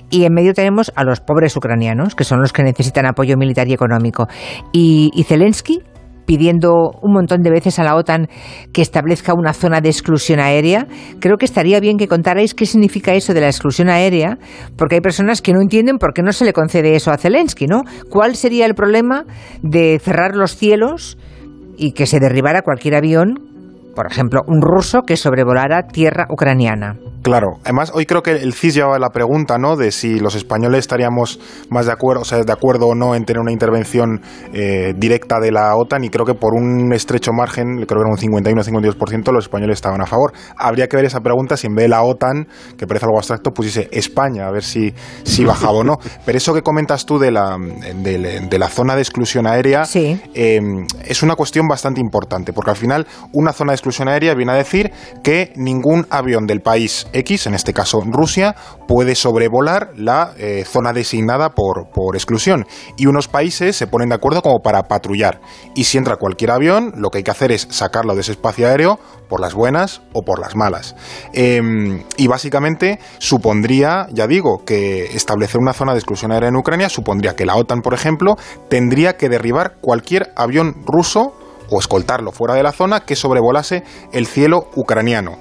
Y 0.10 0.26
en 0.26 0.34
medio 0.34 0.54
tenemos 0.54 0.92
a 0.96 1.04
los 1.04 1.22
pobres 1.22 1.56
ucranianos, 1.56 2.16
que 2.16 2.26
son 2.26 2.42
los 2.42 2.54
que 2.54 2.64
necesitan 2.64 3.06
apoyo 3.06 3.38
militar 3.38 3.68
y 3.68 3.74
económico. 3.74 4.28
Y, 4.74 5.10
y 5.14 5.24
Zelensky 5.24 5.82
pidiendo 6.32 6.92
un 7.02 7.12
montón 7.12 7.42
de 7.42 7.50
veces 7.50 7.78
a 7.78 7.84
la 7.84 7.94
OTAN 7.98 8.30
que 8.72 8.82
establezca 8.82 9.34
una 9.34 9.52
zona 9.52 9.82
de 9.82 9.90
exclusión 9.90 10.40
aérea. 10.40 10.88
Creo 11.20 11.36
que 11.36 11.44
estaría 11.44 11.82
bien 11.82 11.98
que 11.98 12.08
contarais 12.08 12.54
qué 12.54 12.66
significa 12.66 13.14
eso 13.14 13.34
de 13.34 13.42
la 13.42 13.48
exclusión 13.48 13.90
aérea, 13.90 14.38
porque 14.78 14.96
hay 14.96 15.02
personas 15.02 15.42
que 15.42 15.52
no 15.52 15.60
entienden 15.60 15.98
por 15.98 16.14
qué 16.14 16.22
no 16.22 16.32
se 16.32 16.46
le 16.46 16.54
concede 16.54 16.96
eso 16.96 17.12
a 17.12 17.18
Zelensky, 17.18 17.68
¿no? 17.68 17.82
¿Cuál 18.10 18.38
sería 18.38 18.66
el 18.66 18.76
problema 18.76 19.26
de 19.62 20.00
cerrar 20.00 20.38
los 20.38 20.56
cielos 20.56 21.18
y 21.76 21.92
que 21.92 22.06
se 22.06 22.22
derribara 22.22 22.62
cualquier 22.62 22.96
avión, 22.96 23.34
por 23.94 24.10
ejemplo, 24.10 24.40
un 24.48 24.62
ruso 24.62 25.02
que 25.02 25.18
sobrevolara 25.18 25.88
tierra 25.88 26.28
ucraniana? 26.30 26.96
Claro, 27.22 27.60
además 27.64 27.92
hoy 27.94 28.06
creo 28.06 28.24
que 28.24 28.32
el 28.32 28.54
CIS 28.54 28.76
llevaba 28.76 28.98
la 29.00 29.10
pregunta, 29.10 29.58
¿no? 29.58 29.76
De 29.76 29.92
si 29.92 30.20
los 30.20 30.36
españoles 30.36 30.80
estaríamos 30.80 31.40
más 31.70 31.86
de 31.86 31.92
acuerdo, 31.92 32.22
o 32.22 32.26
sea, 32.26 32.44
de 32.44 32.52
acuerdo 32.52 32.88
o 32.88 32.96
no 32.96 33.14
en 33.16 33.26
tener 33.26 33.40
una 33.40 33.52
intervención 33.52 34.22
eh, 34.54 34.94
directa 34.98 35.40
de 35.40 35.52
la 35.52 35.76
OTAN 35.76 36.04
y 36.04 36.10
creo 36.10 36.26
que 36.26 36.34
por 36.34 36.54
un 36.56 36.92
estrecho 36.94 37.32
margen, 37.32 37.76
creo 37.76 37.88
que 37.88 37.94
era 38.02 38.10
un 38.10 38.18
51 38.18 38.60
o 38.62 38.64
52%, 38.64 39.32
los 39.32 39.46
españoles 39.46 39.76
estaban 39.76 40.02
a 40.02 40.06
favor. 40.06 40.34
Habría 40.58 40.88
que 40.88 40.96
ver 40.98 41.06
esa 41.06 41.20
pregunta 41.20 41.58
si 41.58 41.68
en 41.68 41.76
vez 41.76 41.84
de 41.86 41.90
la 41.90 42.02
OTAN, 42.04 42.48
que 42.78 42.88
parece 42.88 43.06
algo 43.06 43.18
abstracto, 43.18 43.52
pusiese 43.52 43.88
España, 43.92 44.48
a 44.48 44.52
ver 44.52 44.64
si, 44.64 44.94
si 45.24 45.46
bajaba 45.46 45.74
o 45.80 45.84
no. 45.84 45.98
Pero 46.26 46.38
eso 46.38 46.54
que 46.54 46.62
comentas 46.62 47.06
tú 47.06 47.20
de 47.20 47.32
la, 47.32 47.58
de, 47.96 48.48
de 48.50 48.60
la 48.60 48.68
zona 48.68 48.96
de 48.96 49.02
exclusión 49.02 49.46
aérea 49.48 49.86
Sí. 49.86 50.20
eh, 50.34 50.60
es 51.06 51.22
una 51.24 51.36
cuestión 51.36 51.68
bastante 51.68 52.02
importante, 52.02 52.52
porque 52.54 52.72
al 52.72 52.78
final 52.78 53.06
una 53.32 53.54
zona 53.54 53.72
de 53.74 53.76
exclusión 53.76 54.08
aérea 54.08 54.34
viene 54.34 54.54
a 54.54 54.56
decir 54.56 54.92
que 55.24 55.54
ningún 55.56 56.08
avión 56.10 56.48
del 56.48 56.62
país 56.62 57.08
X, 57.14 57.48
en 57.48 57.54
este 57.54 57.74
caso 57.74 58.02
Rusia, 58.06 58.56
puede 58.88 59.16
sobrevolar 59.16 59.92
la 59.96 60.34
eh, 60.38 60.64
zona 60.66 60.94
designada 60.94 61.50
por, 61.50 61.90
por 61.92 62.16
exclusión. 62.16 62.66
Y 62.98 63.08
unos 63.08 63.28
países 63.28 63.76
se 63.76 63.88
ponen 63.88 64.10
de 64.10 64.16
acuerdo 64.16 64.42
como 64.42 64.60
para 64.60 64.84
patrullar. 64.84 65.42
Y 65.76 65.86
si 65.86 65.98
entra 65.98 66.18
cualquier 66.18 66.52
avión, 66.52 66.94
lo 66.98 67.10
que 67.10 67.20
hay 67.20 67.24
que 67.24 67.32
hacer 67.32 67.52
es 67.52 67.68
sacarlo 67.70 68.16
de 68.16 68.22
ese 68.22 68.32
espacio 68.32 68.68
aéreo 68.68 69.00
por 69.30 69.40
las 69.40 69.54
buenas 69.54 70.02
o 70.14 70.24
por 70.24 70.40
las 70.40 70.56
malas. 70.56 70.96
Eh, 71.34 72.04
y 72.18 72.28
básicamente 72.28 73.00
supondría, 73.20 74.08
ya 74.12 74.28
digo, 74.28 74.64
que 74.66 75.06
establecer 75.16 75.60
una 75.60 75.74
zona 75.74 75.94
de 75.94 76.00
exclusión 76.00 76.32
aérea 76.32 76.50
en 76.50 76.56
Ucrania 76.56 76.90
supondría 76.90 77.36
que 77.36 77.46
la 77.46 77.56
OTAN, 77.56 77.82
por 77.82 77.94
ejemplo, 77.94 78.36
tendría 78.70 79.18
que 79.18 79.30
derribar 79.30 79.78
cualquier 79.82 80.32
avión 80.36 80.76
ruso 80.86 81.34
o 81.72 81.80
escoltarlo 81.80 82.32
fuera 82.32 82.54
de 82.54 82.64
la 82.64 82.72
zona 82.72 83.00
que 83.02 83.16
sobrevolase 83.16 83.84
el 84.12 84.28
cielo 84.28 84.68
ucraniano. 84.76 85.38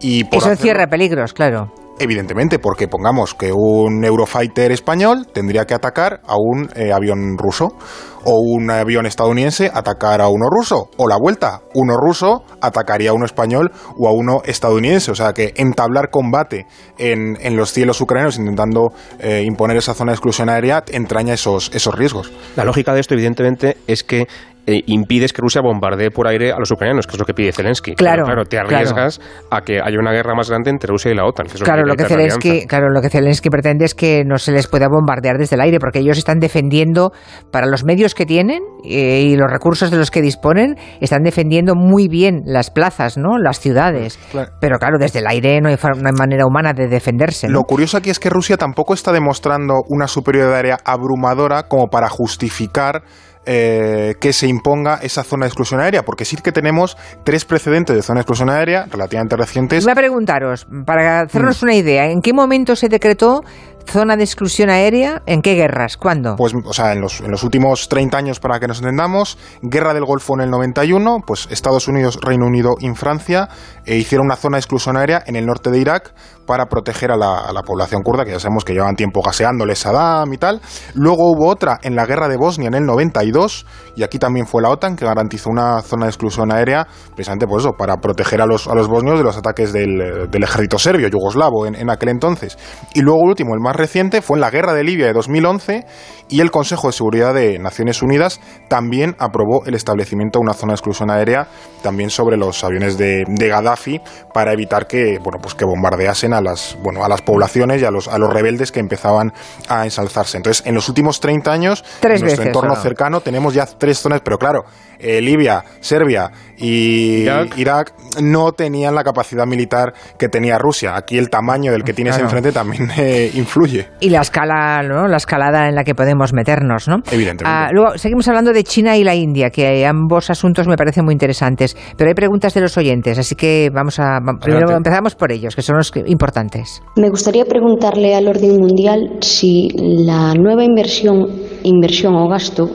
Y 0.00 0.24
por 0.24 0.38
Eso 0.38 0.46
hacerlo- 0.48 0.52
encierra 0.52 0.86
peligros, 0.88 1.32
claro. 1.32 1.72
Evidentemente, 1.96 2.58
porque 2.58 2.88
pongamos 2.88 3.34
que 3.34 3.52
un 3.52 4.04
Eurofighter 4.04 4.72
español 4.72 5.28
tendría 5.32 5.64
que 5.64 5.74
atacar 5.74 6.20
a 6.26 6.34
un 6.36 6.68
eh, 6.74 6.92
avión 6.92 7.38
ruso, 7.38 7.76
o 8.24 8.40
un 8.40 8.68
avión 8.70 9.06
estadounidense 9.06 9.70
atacar 9.72 10.20
a 10.20 10.28
uno 10.28 10.46
ruso, 10.50 10.88
o 10.96 11.06
la 11.06 11.16
vuelta, 11.16 11.60
uno 11.74 11.94
ruso 11.96 12.42
atacaría 12.60 13.10
a 13.10 13.12
uno 13.12 13.26
español 13.26 13.70
o 13.96 14.08
a 14.08 14.12
uno 14.12 14.40
estadounidense. 14.44 15.12
O 15.12 15.14
sea 15.14 15.34
que 15.34 15.52
entablar 15.56 16.10
combate 16.10 16.66
en, 16.98 17.36
en 17.40 17.56
los 17.56 17.72
cielos 17.72 18.00
ucranianos 18.00 18.38
intentando 18.38 18.92
eh, 19.20 19.42
imponer 19.46 19.76
esa 19.76 19.94
zona 19.94 20.10
de 20.12 20.16
exclusión 20.16 20.48
aérea 20.48 20.82
entraña 20.90 21.34
esos, 21.34 21.70
esos 21.74 21.94
riesgos. 21.94 22.32
La 22.56 22.64
lógica 22.64 22.92
de 22.92 23.00
esto, 23.00 23.14
evidentemente, 23.14 23.76
es 23.86 24.02
que 24.02 24.26
eh, 24.66 24.82
impides 24.86 25.32
que 25.32 25.42
Rusia 25.42 25.60
bombardee 25.62 26.10
por 26.10 26.26
aire 26.28 26.52
a 26.52 26.58
los 26.58 26.70
ucranianos, 26.70 27.06
que 27.06 27.12
es 27.14 27.18
lo 27.18 27.24
que 27.26 27.34
pide 27.34 27.52
Zelensky. 27.52 27.94
Claro, 27.94 28.24
claro, 28.24 28.44
te 28.44 28.56
claro. 28.56 28.68
arriesgas 28.68 29.20
a 29.50 29.60
que 29.62 29.80
haya 29.80 29.98
una 29.98 30.12
guerra 30.12 30.34
más 30.34 30.48
grande 30.50 30.70
entre 30.70 30.88
Rusia 30.88 31.10
y 31.10 31.14
la 31.14 31.24
OTAN. 31.26 31.46
que 31.46 31.54
eso 31.54 31.64
es 31.64 31.68
Claro, 31.68 31.84
lo 31.84 31.94
que 31.96 32.04
Zelensky, 32.04 32.66
claro, 32.66 32.88
lo 32.90 33.00
que 33.02 33.10
Zelensky 33.10 33.50
pretende 33.50 33.84
es 33.84 33.94
que 33.94 34.24
no 34.24 34.38
se 34.38 34.52
les 34.52 34.66
pueda 34.66 34.88
bombardear 34.88 35.36
desde 35.38 35.56
el 35.56 35.62
aire, 35.62 35.78
porque 35.78 35.98
ellos 36.00 36.18
están 36.18 36.38
defendiendo, 36.38 37.12
para 37.50 37.66
los 37.66 37.84
medios 37.84 38.14
que 38.14 38.26
tienen 38.26 38.62
eh, 38.84 39.22
y 39.22 39.36
los 39.36 39.50
recursos 39.50 39.90
de 39.90 39.96
los 39.98 40.10
que 40.10 40.22
disponen, 40.22 40.76
están 41.00 41.22
defendiendo 41.22 41.74
muy 41.74 42.08
bien 42.08 42.42
las 42.46 42.70
plazas, 42.70 43.16
¿no? 43.18 43.38
Las 43.38 43.60
ciudades. 43.60 44.18
Claro. 44.30 44.50
Pero 44.60 44.78
claro, 44.78 44.98
desde 44.98 45.18
el 45.20 45.26
aire 45.26 45.60
no 45.60 45.68
hay, 45.68 45.76
fa- 45.76 45.90
no 45.90 46.08
hay 46.08 46.14
manera 46.18 46.46
humana 46.46 46.72
de 46.72 46.88
defenderse. 46.88 47.48
¿no? 47.48 47.54
Lo 47.54 47.62
curioso 47.64 47.96
aquí 47.96 48.10
es 48.10 48.18
que 48.18 48.30
Rusia 48.30 48.56
tampoco 48.56 48.94
está 48.94 49.12
demostrando 49.12 49.82
una 49.88 50.06
superioridad 50.06 50.54
aérea 50.56 50.78
abrumadora 50.84 51.64
como 51.64 51.88
para 51.88 52.08
justificar 52.08 53.02
eh, 53.46 54.14
que 54.20 54.32
se 54.32 54.46
imponga 54.46 54.98
esa 55.02 55.22
zona 55.22 55.44
de 55.44 55.48
exclusión 55.48 55.80
aérea, 55.80 56.02
porque 56.02 56.24
sí 56.24 56.36
que 56.36 56.52
tenemos 56.52 56.96
tres 57.24 57.44
precedentes 57.44 57.94
de 57.94 58.02
zona 58.02 58.18
de 58.18 58.22
exclusión 58.22 58.50
aérea 58.50 58.86
relativamente 58.90 59.36
recientes. 59.36 59.84
Voy 59.84 59.92
a 59.92 59.96
preguntaros, 59.96 60.66
para 60.84 61.20
hacernos 61.20 61.62
mm. 61.62 61.64
una 61.64 61.74
idea, 61.74 62.06
¿en 62.10 62.20
qué 62.20 62.32
momento 62.32 62.76
se 62.76 62.88
decretó 62.88 63.42
zona 63.86 64.16
de 64.16 64.24
exclusión 64.24 64.70
aérea, 64.70 65.22
¿en 65.26 65.42
qué 65.42 65.54
guerras? 65.54 65.96
¿Cuándo? 65.96 66.36
Pues, 66.36 66.52
o 66.54 66.72
sea, 66.72 66.92
en 66.92 67.00
los, 67.00 67.20
en 67.20 67.30
los 67.30 67.42
últimos 67.42 67.88
30 67.88 68.16
años, 68.16 68.40
para 68.40 68.58
que 68.60 68.66
nos 68.66 68.78
entendamos, 68.78 69.38
Guerra 69.62 69.94
del 69.94 70.04
Golfo 70.04 70.34
en 70.34 70.42
el 70.42 70.50
91, 70.50 71.18
pues 71.26 71.46
Estados 71.50 71.88
Unidos, 71.88 72.18
Reino 72.22 72.46
Unido 72.46 72.74
y 72.80 72.88
Francia 72.94 73.48
eh, 73.84 73.96
hicieron 73.96 74.26
una 74.26 74.36
zona 74.36 74.56
de 74.56 74.60
exclusión 74.60 74.96
aérea 74.96 75.22
en 75.26 75.36
el 75.36 75.46
norte 75.46 75.70
de 75.70 75.78
Irak 75.78 76.14
para 76.46 76.66
proteger 76.66 77.10
a 77.10 77.16
la, 77.16 77.38
a 77.38 77.52
la, 77.52 77.62
población 77.62 78.02
kurda, 78.02 78.24
que 78.24 78.32
ya 78.32 78.40
sabemos 78.40 78.64
que 78.64 78.72
llevaban 78.72 78.96
tiempo 78.96 79.22
gaseándoles 79.22 79.78
Saddam 79.78 80.32
y 80.32 80.38
tal. 80.38 80.60
Luego 80.94 81.30
hubo 81.30 81.48
otra 81.48 81.78
en 81.82 81.96
la 81.96 82.06
guerra 82.06 82.28
de 82.28 82.36
Bosnia 82.36 82.68
en 82.68 82.74
el 82.74 82.84
92, 82.84 83.66
y 83.96 84.02
aquí 84.02 84.18
también 84.18 84.46
fue 84.46 84.62
la 84.62 84.70
OTAN 84.70 84.96
que 84.96 85.04
garantizó 85.04 85.50
una 85.50 85.80
zona 85.82 86.06
de 86.06 86.10
exclusión 86.10 86.52
aérea, 86.52 86.86
precisamente 87.14 87.46
por 87.46 87.60
eso, 87.60 87.72
para 87.72 87.96
proteger 87.96 88.40
a 88.40 88.46
los, 88.46 88.68
a 88.68 88.74
los 88.74 88.88
bosnios 88.88 89.18
de 89.18 89.24
los 89.24 89.36
ataques 89.36 89.72
del, 89.72 90.28
del 90.30 90.42
ejército 90.42 90.78
serbio, 90.78 91.08
yugoslavo, 91.08 91.66
en, 91.66 91.74
en, 91.74 91.90
aquel 91.90 92.10
entonces. 92.10 92.58
Y 92.94 93.00
luego, 93.00 93.20
último, 93.20 93.54
el 93.54 93.60
más 93.60 93.73
reciente, 93.74 94.22
fue 94.22 94.36
en 94.36 94.40
la 94.40 94.50
guerra 94.50 94.72
de 94.74 94.84
Libia 94.84 95.06
de 95.06 95.12
2011, 95.12 95.84
y 96.28 96.40
el 96.40 96.50
Consejo 96.50 96.86
de 96.88 96.92
Seguridad 96.94 97.34
de 97.34 97.58
Naciones 97.58 98.00
Unidas 98.02 98.40
también 98.68 99.14
aprobó 99.18 99.64
el 99.66 99.74
establecimiento 99.74 100.38
de 100.38 100.44
una 100.44 100.54
zona 100.54 100.72
de 100.72 100.76
exclusión 100.76 101.10
aérea 101.10 101.48
también 101.82 102.08
sobre 102.10 102.36
los 102.38 102.64
aviones 102.64 102.96
de, 102.96 103.24
de 103.28 103.48
Gaddafi 103.48 104.00
para 104.32 104.52
evitar 104.52 104.86
que, 104.86 105.18
bueno, 105.22 105.38
pues 105.42 105.54
que 105.54 105.64
bombardeasen 105.66 106.32
a 106.32 106.40
las, 106.40 106.78
bueno, 106.82 107.04
a 107.04 107.08
las 107.08 107.20
poblaciones 107.20 107.82
y 107.82 107.84
a 107.84 107.90
los, 107.90 108.08
a 108.08 108.16
los 108.18 108.32
rebeldes 108.32 108.72
que 108.72 108.80
empezaban 108.80 109.32
a 109.68 109.84
ensalzarse. 109.84 110.38
Entonces, 110.38 110.66
en 110.66 110.74
los 110.74 110.88
últimos 110.88 111.20
30 111.20 111.52
años, 111.52 111.84
en 112.02 112.20
nuestro 112.22 112.44
entorno 112.44 112.74
cercano 112.76 113.20
tenemos 113.20 113.52
ya 113.52 113.66
tres 113.66 113.98
zonas, 113.98 114.22
pero 114.24 114.38
claro, 114.38 114.64
eh, 114.98 115.20
Libia, 115.20 115.62
Serbia 115.80 116.30
y 116.56 117.22
Irak. 117.22 117.58
Irak. 117.58 117.92
no 118.22 118.52
tenían 118.52 118.94
la 118.94 119.04
capacidad 119.04 119.44
militar 119.46 119.92
que 120.18 120.28
tenía 120.28 120.56
Rusia. 120.58 120.96
Aquí 120.96 121.18
el 121.18 121.28
tamaño 121.28 121.72
del 121.72 121.84
que 121.84 121.92
tienes 121.92 122.14
Claro. 122.14 122.26
enfrente 122.26 122.52
también 122.52 122.90
eh, 122.96 123.30
influye. 123.34 123.63
Y 124.00 124.10
la 124.10 124.20
escala, 124.20 124.82
¿no? 124.82 125.08
La 125.08 125.16
escalada 125.16 125.68
en 125.68 125.74
la 125.74 125.84
que 125.84 125.94
podemos 125.94 126.32
meternos, 126.32 126.88
¿no? 126.88 126.96
Evidentemente. 127.10 127.44
Ah, 127.44 127.68
luego, 127.72 127.96
seguimos 127.96 128.26
hablando 128.28 128.52
de 128.52 128.64
China 128.64 128.96
y 128.96 129.04
la 129.04 129.14
India, 129.14 129.50
que 129.50 129.86
ambos 129.86 130.30
asuntos 130.30 130.66
me 130.68 130.76
parecen 130.76 131.04
muy 131.04 131.12
interesantes. 131.12 131.76
Pero 131.96 132.08
hay 132.08 132.14
preguntas 132.14 132.54
de 132.54 132.60
los 132.60 132.76
oyentes, 132.76 133.18
así 133.18 133.34
que 133.34 133.70
vamos 133.72 133.98
a. 133.98 134.18
Primero 134.40 134.66
Adelante. 134.66 134.88
empezamos 134.88 135.14
por 135.14 135.32
ellos, 135.32 135.54
que 135.54 135.62
son 135.62 135.76
los 135.76 135.92
importantes. 136.06 136.82
Me 136.96 137.08
gustaría 137.10 137.44
preguntarle 137.44 138.14
al 138.14 138.28
orden 138.28 138.58
mundial 138.58 139.18
si 139.20 139.68
la 139.74 140.34
nueva 140.34 140.64
inversión, 140.64 141.26
inversión 141.62 142.14
o 142.14 142.28
gasto 142.28 142.70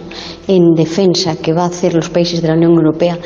en 0.48 0.74
defensa 0.76 1.36
que 1.42 1.54
va 1.54 1.64
a 1.64 1.68
hacer 1.68 1.94
los 1.94 2.10
países 2.10 2.42
de 2.42 2.48
la 2.48 2.56
Unión 2.56 2.74
Europea 2.74 3.18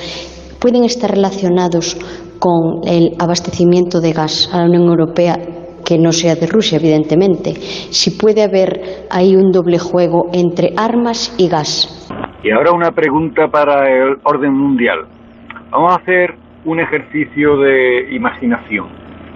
pueden 0.59 0.85
estar 0.85 1.11
relacionados 1.11 1.97
con 2.39 2.87
el 2.87 3.15
abastecimiento 3.19 3.99
de 3.99 4.13
gas 4.13 4.49
a 4.51 4.59
la 4.59 4.65
Unión 4.65 4.83
Europea 4.83 5.62
que 5.93 5.99
no 5.99 6.11
sea 6.11 6.35
de 6.35 6.47
Rusia, 6.47 6.79
evidentemente. 6.79 7.53
Si 7.53 8.17
puede 8.17 8.41
haber 8.43 9.05
ahí 9.11 9.35
un 9.35 9.51
doble 9.51 9.77
juego 9.77 10.29
entre 10.33 10.73
armas 10.75 11.35
y 11.37 11.47
gas. 11.47 12.09
Y 12.43 12.49
ahora 12.49 12.71
una 12.71 12.91
pregunta 12.91 13.47
para 13.47 13.87
el 13.87 14.17
orden 14.23 14.53
mundial. 14.53 15.05
Vamos 15.69 15.93
a 15.93 16.01
hacer 16.01 16.35
un 16.65 16.79
ejercicio 16.79 17.57
de 17.57 18.15
imaginación. 18.15 18.87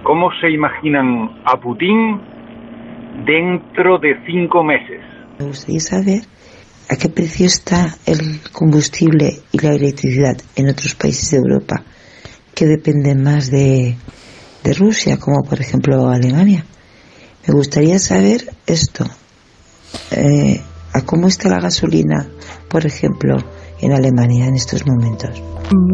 ¿Cómo 0.02 0.30
se 0.40 0.50
imaginan 0.50 1.30
a 1.44 1.56
Putin 1.58 2.20
dentro 3.24 3.98
de 3.98 4.16
cinco 4.26 4.64
meses? 4.64 5.00
Me 5.38 5.46
gustaría 5.46 5.80
saber 5.80 6.22
a 6.90 6.96
qué 6.96 7.08
precio 7.08 7.46
está 7.46 7.86
el 8.06 8.40
combustible 8.52 9.30
y 9.52 9.64
la 9.64 9.74
electricidad 9.74 10.36
en 10.56 10.70
otros 10.70 10.96
países 10.96 11.30
de 11.30 11.38
Europa 11.38 11.84
que 12.52 12.66
dependen 12.66 13.22
más 13.22 13.48
de, 13.48 13.94
de 14.64 14.74
Rusia, 14.74 15.16
como 15.18 15.42
por 15.48 15.60
ejemplo 15.60 16.08
Alemania. 16.08 16.64
Me 17.46 17.54
gustaría 17.54 17.98
saber 17.98 18.42
esto. 18.66 19.04
Eh, 20.10 20.60
¿A 20.92 21.02
cómo 21.02 21.28
está 21.28 21.48
la 21.48 21.60
gasolina, 21.60 22.26
por 22.68 22.84
ejemplo, 22.86 23.36
en 23.80 23.92
Alemania 23.92 24.46
en 24.46 24.54
estos 24.54 24.86
momentos? 24.86 25.42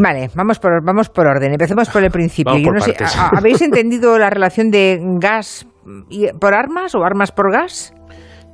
Vale, 0.01 0.31
vamos 0.35 0.59
por, 0.59 0.85
vamos 0.85 1.09
por 1.09 1.27
orden. 1.27 1.53
Empecemos 1.53 1.89
por 1.91 2.03
el 2.05 2.11
principio. 2.11 2.53
Vamos 2.53 2.63
Yo 2.65 2.71
por 2.71 2.79
no 2.79 2.85
sé, 2.85 2.93
partes. 2.93 3.17
¿a- 3.17 3.31
¿Habéis 3.37 3.61
entendido 3.63 4.19
la 4.19 4.31
relación 4.31 4.71
de 4.71 4.99
gas 5.21 5.67
y- 6.11 6.29
por 6.41 6.55
armas 6.55 6.95
o 6.95 7.05
armas 7.05 7.31
por 7.33 7.53
gas? 7.53 7.93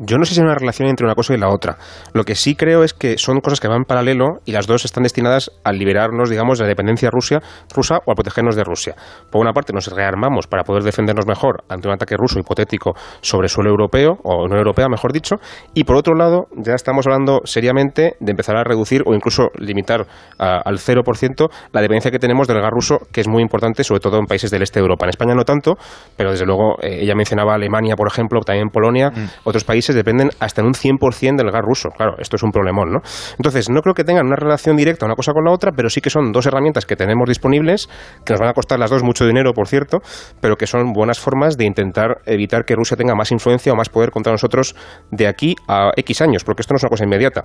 Yo 0.02 0.16
no 0.16 0.24
sé 0.24 0.32
si 0.34 0.40
hay 0.40 0.46
una 0.46 0.54
relación 0.54 0.88
entre 0.88 1.04
una 1.04 1.14
cosa 1.14 1.34
y 1.34 1.36
la 1.36 1.50
otra. 1.50 1.76
Lo 2.14 2.24
que 2.24 2.34
sí 2.34 2.54
creo 2.54 2.82
es 2.84 2.94
que 2.94 3.18
son 3.18 3.40
cosas 3.40 3.60
que 3.60 3.68
van 3.68 3.78
en 3.78 3.84
paralelo 3.84 4.38
y 4.46 4.52
las 4.52 4.66
dos 4.66 4.86
están 4.86 5.02
destinadas 5.02 5.50
a 5.62 5.72
liberarnos, 5.72 6.30
digamos, 6.30 6.56
de 6.58 6.64
la 6.64 6.68
dependencia 6.68 7.10
Rusia, 7.10 7.40
rusa 7.74 7.98
o 8.06 8.12
a 8.12 8.14
protegernos 8.14 8.56
de 8.56 8.64
Rusia. 8.64 8.94
Por 9.30 9.42
una 9.42 9.52
parte, 9.52 9.74
nos 9.74 9.88
rearmamos 9.88 10.46
para 10.46 10.64
poder 10.64 10.84
defendernos 10.84 11.26
mejor 11.26 11.64
ante 11.68 11.86
un 11.86 11.92
ataque 11.94 12.16
ruso 12.16 12.38
hipotético 12.38 12.94
sobre 13.20 13.48
suelo 13.48 13.68
europeo, 13.68 14.16
o 14.24 14.42
Unión 14.44 14.58
Europea, 14.58 14.88
mejor 14.88 15.12
dicho. 15.12 15.36
Y 15.74 15.84
por 15.84 15.96
otro 15.96 16.14
lado, 16.14 16.46
ya 16.56 16.72
estamos 16.74 17.06
hablando 17.06 17.40
seriamente 17.44 18.14
de 18.20 18.30
empezar 18.30 18.56
a 18.56 18.64
reducir 18.64 19.02
o 19.04 19.12
incluso 19.14 19.48
limitar 19.58 20.06
a- 20.38 20.62
al 20.64 20.78
0% 20.78 21.48
la 21.72 21.82
dependencia 21.82 22.10
que 22.10 22.18
tenemos 22.18 22.48
del 22.48 22.60
gas 22.62 22.70
ruso, 22.70 23.00
que 23.12 23.20
es 23.20 23.28
muy 23.28 23.42
importante, 23.42 23.84
sobre 23.84 24.00
todo 24.00 24.18
en 24.18 24.24
países 24.24 24.50
del 24.50 24.62
este 24.62 24.80
de 24.80 24.84
Europa. 24.84 25.04
En 25.04 25.10
España 25.10 25.34
no 25.34 25.44
tanto, 25.44 25.76
pero 26.16 26.30
desde 26.30 26.46
luego 26.46 26.76
eh, 26.80 27.00
ella 27.02 27.14
mencionaba 27.14 27.54
Alemania, 27.54 27.96
por 27.96 28.08
ejemplo, 28.08 28.40
también 28.40 28.68
Polonia, 28.70 29.12
otros 29.44 29.64
países 29.64 29.89
dependen 29.94 30.30
hasta 30.40 30.60
en 30.60 30.68
un 30.68 30.74
100% 30.74 31.36
del 31.36 31.50
gas 31.50 31.62
ruso. 31.62 31.90
Claro, 31.90 32.14
esto 32.18 32.36
es 32.36 32.42
un 32.42 32.50
problemón, 32.50 32.92
¿no? 32.92 33.00
Entonces, 33.36 33.68
no 33.70 33.80
creo 33.82 33.94
que 33.94 34.04
tengan 34.04 34.26
una 34.26 34.36
relación 34.36 34.76
directa 34.76 35.06
una 35.06 35.14
cosa 35.14 35.32
con 35.32 35.44
la 35.44 35.52
otra, 35.52 35.72
pero 35.72 35.90
sí 35.90 36.00
que 36.00 36.10
son 36.10 36.32
dos 36.32 36.46
herramientas 36.46 36.86
que 36.86 36.96
tenemos 36.96 37.28
disponibles, 37.28 37.88
que 38.24 38.32
nos 38.32 38.40
van 38.40 38.50
a 38.50 38.52
costar 38.52 38.78
las 38.78 38.90
dos 38.90 39.02
mucho 39.02 39.26
dinero, 39.26 39.52
por 39.52 39.68
cierto, 39.68 39.98
pero 40.40 40.56
que 40.56 40.66
son 40.66 40.92
buenas 40.92 41.18
formas 41.18 41.56
de 41.56 41.64
intentar 41.64 42.18
evitar 42.26 42.64
que 42.64 42.74
Rusia 42.74 42.96
tenga 42.96 43.14
más 43.14 43.32
influencia 43.32 43.72
o 43.72 43.76
más 43.76 43.88
poder 43.88 44.10
contra 44.10 44.32
nosotros 44.32 44.74
de 45.10 45.26
aquí 45.26 45.54
a 45.68 45.90
X 45.96 46.20
años, 46.22 46.44
porque 46.44 46.62
esto 46.62 46.74
no 46.74 46.76
es 46.76 46.82
una 46.82 46.90
cosa 46.90 47.04
inmediata. 47.04 47.44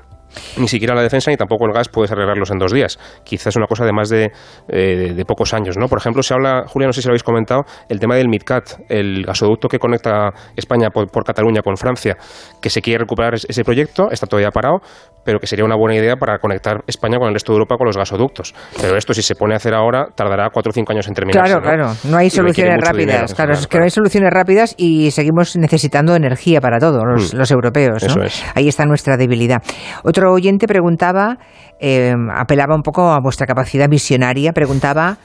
Ni 0.57 0.67
siquiera 0.67 0.93
la 0.95 1.01
defensa 1.01 1.31
ni 1.31 1.37
tampoco 1.37 1.65
el 1.65 1.73
gas 1.73 1.89
puedes 1.89 2.11
arreglarlos 2.11 2.51
en 2.51 2.57
dos 2.59 2.71
días. 2.71 2.97
Quizás 3.23 3.47
es 3.47 3.55
una 3.55 3.67
cosa 3.67 3.85
de 3.85 3.91
más 3.91 4.09
de, 4.09 4.31
eh, 4.67 5.13
de 5.15 5.25
pocos 5.25 5.53
años, 5.53 5.77
¿no? 5.77 5.87
Por 5.87 5.97
ejemplo, 5.97 6.23
se 6.23 6.33
habla, 6.33 6.63
Julia, 6.67 6.87
no 6.87 6.93
sé 6.93 7.01
si 7.01 7.07
lo 7.07 7.11
habéis 7.11 7.23
comentado, 7.23 7.63
el 7.89 7.99
tema 7.99 8.15
del 8.15 8.27
MidCat, 8.29 8.81
el 8.89 9.23
gasoducto 9.25 9.67
que 9.67 9.79
conecta 9.79 10.31
España 10.55 10.89
por, 10.89 11.23
Cataluña 11.23 11.61
con 11.61 11.77
Francia, 11.77 12.17
que 12.61 12.69
se 12.69 12.81
quiere 12.81 12.99
recuperar 12.99 13.35
es- 13.35 13.45
ese 13.49 13.63
proyecto, 13.63 14.09
está 14.11 14.27
todavía 14.27 14.51
parado, 14.51 14.79
pero 15.25 15.39
que 15.39 15.48
sería 15.48 15.65
una 15.65 15.75
buena 15.75 15.96
idea 15.96 16.15
para 16.15 16.38
conectar 16.39 16.84
España 16.88 17.17
con 17.17 17.27
el 17.27 17.34
resto 17.34 17.51
de 17.51 17.55
Europa 17.58 17.75
con 17.77 17.88
los 17.88 17.98
gasoductos. 17.98 18.53
Pero 18.79 18.96
esto, 18.96 19.13
si 19.13 19.22
se 19.22 19.36
pone 19.36 19.53
a 19.55 19.58
hacer 19.58 19.74
ahora, 19.74 20.08
tardará 20.15 20.50
cuatro 20.53 20.70
o 20.70 20.74
cinco 20.74 20.94
años 20.94 21.08
en 21.08 21.13
terminarse. 21.15 21.51
Claro, 21.51 21.62
claro. 21.63 21.94
No 22.05 22.17
hay 22.17 22.27
Y 22.27 22.29
soluciones 22.29 22.77
rápidas. 22.79 22.96
dinero 22.98 23.25
claro, 23.36 23.53
es 23.53 23.67
que 23.67 23.77
no 23.79 23.84
hay 23.84 23.89
soluciones 23.89 24.29
rápidas 24.32 24.75
y 24.77 25.12
seguimos 25.12 25.55
necesitando 25.58 26.15
energía 26.15 26.62
para 26.62 26.77
todo, 26.79 27.03
los, 27.03 27.34
Mm. 27.34 27.38
los 27.38 27.51
europeos. 27.51 28.03
¿no? 28.03 28.08
Eso 28.08 28.22
es. 28.24 28.44
Ahí 28.55 28.67
está 28.67 28.86
nuestra 28.86 29.17
debilidad. 29.17 29.62
Otro 30.03 30.32
oyente 30.32 30.67
preguntaba, 30.67 31.38
eh, 31.79 32.13
apelaba 32.36 32.75
un 32.75 32.84
poco 32.84 33.12
a 33.12 33.20
vuestra 33.20 33.48
capacidad 33.48 33.89
visionaria, 33.89 34.51
preguntaba. 34.53 35.17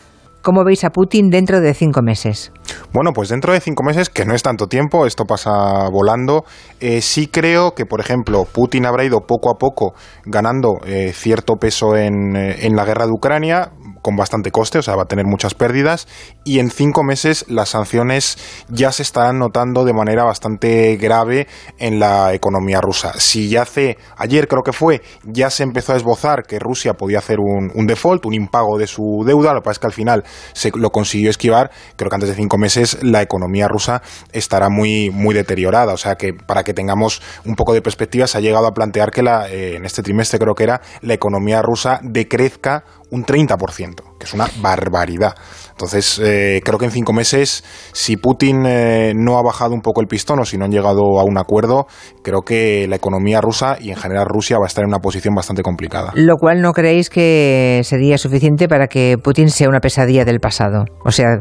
¿Cómo 0.42 0.64
veis 0.64 0.85
a 0.85 0.90
Putin 0.90 1.28
dentro 1.28 1.61
de 1.61 1.75
cinco 1.75 2.00
meses? 2.00 2.50
Bueno, 2.94 3.12
pues 3.12 3.28
dentro 3.28 3.52
de 3.52 3.61
cinco 3.61 3.82
meses, 3.82 4.09
que 4.09 4.25
no 4.25 4.35
es 4.35 4.42
tanto 4.42 4.68
tiempo, 4.68 5.04
esto 5.04 5.25
pasa 5.25 5.90
volando, 5.92 6.44
eh, 6.80 7.02
sí 7.02 7.26
creo 7.26 7.73
que, 7.73 7.85
por 7.85 8.00
ejemplo, 8.00 8.44
Putin 8.50 8.87
habrá 8.87 9.04
ido 9.04 9.20
poco 9.20 9.50
a 9.50 9.59
poco 9.59 9.92
ganando 10.25 10.78
eh, 10.87 11.12
cierto 11.12 11.56
peso 11.56 11.94
en, 11.94 12.37
eh, 12.37 12.66
en 12.66 12.75
la 12.75 12.87
guerra 12.87 13.04
de 13.04 13.12
Ucrania, 13.12 13.73
con 14.02 14.16
bastante 14.16 14.50
coste, 14.50 14.78
o 14.78 14.83
sea, 14.83 14.97
va 14.97 15.02
a 15.02 15.07
tener 15.07 15.26
muchas 15.26 15.54
pérdidas, 15.54 16.09
y 16.45 16.59
en 16.59 16.71
cinco 16.71 17.02
meses 17.02 17.45
las 17.49 17.71
sanciones 17.71 18.38
ya 18.69 18.92
se 18.92 19.02
estarán 19.02 19.38
notando 19.38 19.85
de 19.85 19.92
manera 19.92 20.25
bastante 20.25 20.97
grave 20.97 21.47
en 21.78 22.00
la 22.00 22.35
economía 22.35 22.80
rusa. 22.80 23.12
Si 23.19 23.49
ya 23.49 23.62
hace, 23.62 23.99
ayer 24.16 24.49
creo 24.49 24.62
que 24.62 24.73
fue, 24.73 25.02
ya 25.25 25.50
se 25.50 25.62
empezó 25.62 25.92
a 25.92 25.97
esbozar 25.97 26.45
que 26.45 26.59
Rusia 26.59 26.95
podía 26.95 27.19
hacer 27.19 27.38
un, 27.40 27.87
default, 27.87 28.26
un 28.26 28.35
impago 28.35 28.78
de 28.78 28.87
su 28.87 29.23
deuda, 29.26 29.52
lo 29.52 29.61
que 29.61 29.64
pasa 29.64 29.73
es 29.73 29.78
que 29.80 29.87
al 29.87 29.92
final 29.92 30.25
se 30.52 30.71
lo 30.75 30.90
consiguió 30.90 31.30
esquivar, 31.30 31.71
creo 31.97 32.11
que 32.11 32.16
antes 32.16 32.28
de 32.30 32.35
cinco 32.35 32.59
meses 32.59 33.02
la 33.02 33.23
economía 33.23 33.69
rusa 33.69 34.02
estará 34.33 34.69
muy, 34.69 35.11
muy 35.11 35.35
deteriorada, 35.35 35.92
o 35.92 35.97
sea 35.97 36.16
que 36.16 36.33
para 36.33 36.64
que 36.64 36.75
tengamos 36.75 37.23
un 37.45 37.54
poco 37.54 37.75
de 37.75 37.83
perspectiva 37.83 38.26
se 38.26 38.38
ha 38.38 38.40
llegado 38.40 38.66
a 38.66 38.73
plantear 38.73 39.11
que 39.11 39.23
la, 39.23 39.49
eh, 39.49 39.76
en 39.76 39.85
este 39.85 40.02
trimestre 40.02 40.38
creo 40.38 40.54
que 40.54 40.64
era 40.64 40.80
la 41.02 41.14
economía 41.14 41.62
rusa 41.62 42.00
decrezca 42.02 42.85
un 43.10 43.24
30%, 43.24 44.16
que 44.18 44.26
es 44.26 44.34
una 44.34 44.48
barbaridad. 44.60 45.34
Entonces, 45.70 46.20
eh, 46.22 46.60
creo 46.64 46.78
que 46.78 46.84
en 46.84 46.90
cinco 46.90 47.12
meses, 47.12 47.64
si 47.92 48.16
Putin 48.16 48.66
eh, 48.66 49.12
no 49.16 49.38
ha 49.38 49.42
bajado 49.42 49.72
un 49.72 49.80
poco 49.80 50.00
el 50.00 50.06
pistón 50.06 50.38
o 50.40 50.44
si 50.44 50.58
no 50.58 50.66
han 50.66 50.70
llegado 50.70 51.18
a 51.18 51.24
un 51.24 51.38
acuerdo, 51.38 51.86
creo 52.22 52.42
que 52.42 52.86
la 52.86 52.96
economía 52.96 53.40
rusa 53.40 53.76
y 53.80 53.90
en 53.90 53.96
general 53.96 54.26
Rusia 54.26 54.58
va 54.58 54.66
a 54.66 54.68
estar 54.68 54.84
en 54.84 54.88
una 54.88 54.98
posición 54.98 55.34
bastante 55.34 55.62
complicada. 55.62 56.12
Lo 56.14 56.36
cual 56.36 56.60
no 56.60 56.72
creéis 56.72 57.08
que 57.08 57.80
sería 57.84 58.18
suficiente 58.18 58.68
para 58.68 58.88
que 58.88 59.16
Putin 59.22 59.48
sea 59.48 59.68
una 59.68 59.80
pesadilla 59.80 60.24
del 60.24 60.40
pasado. 60.40 60.84
O 61.04 61.10
sea, 61.10 61.40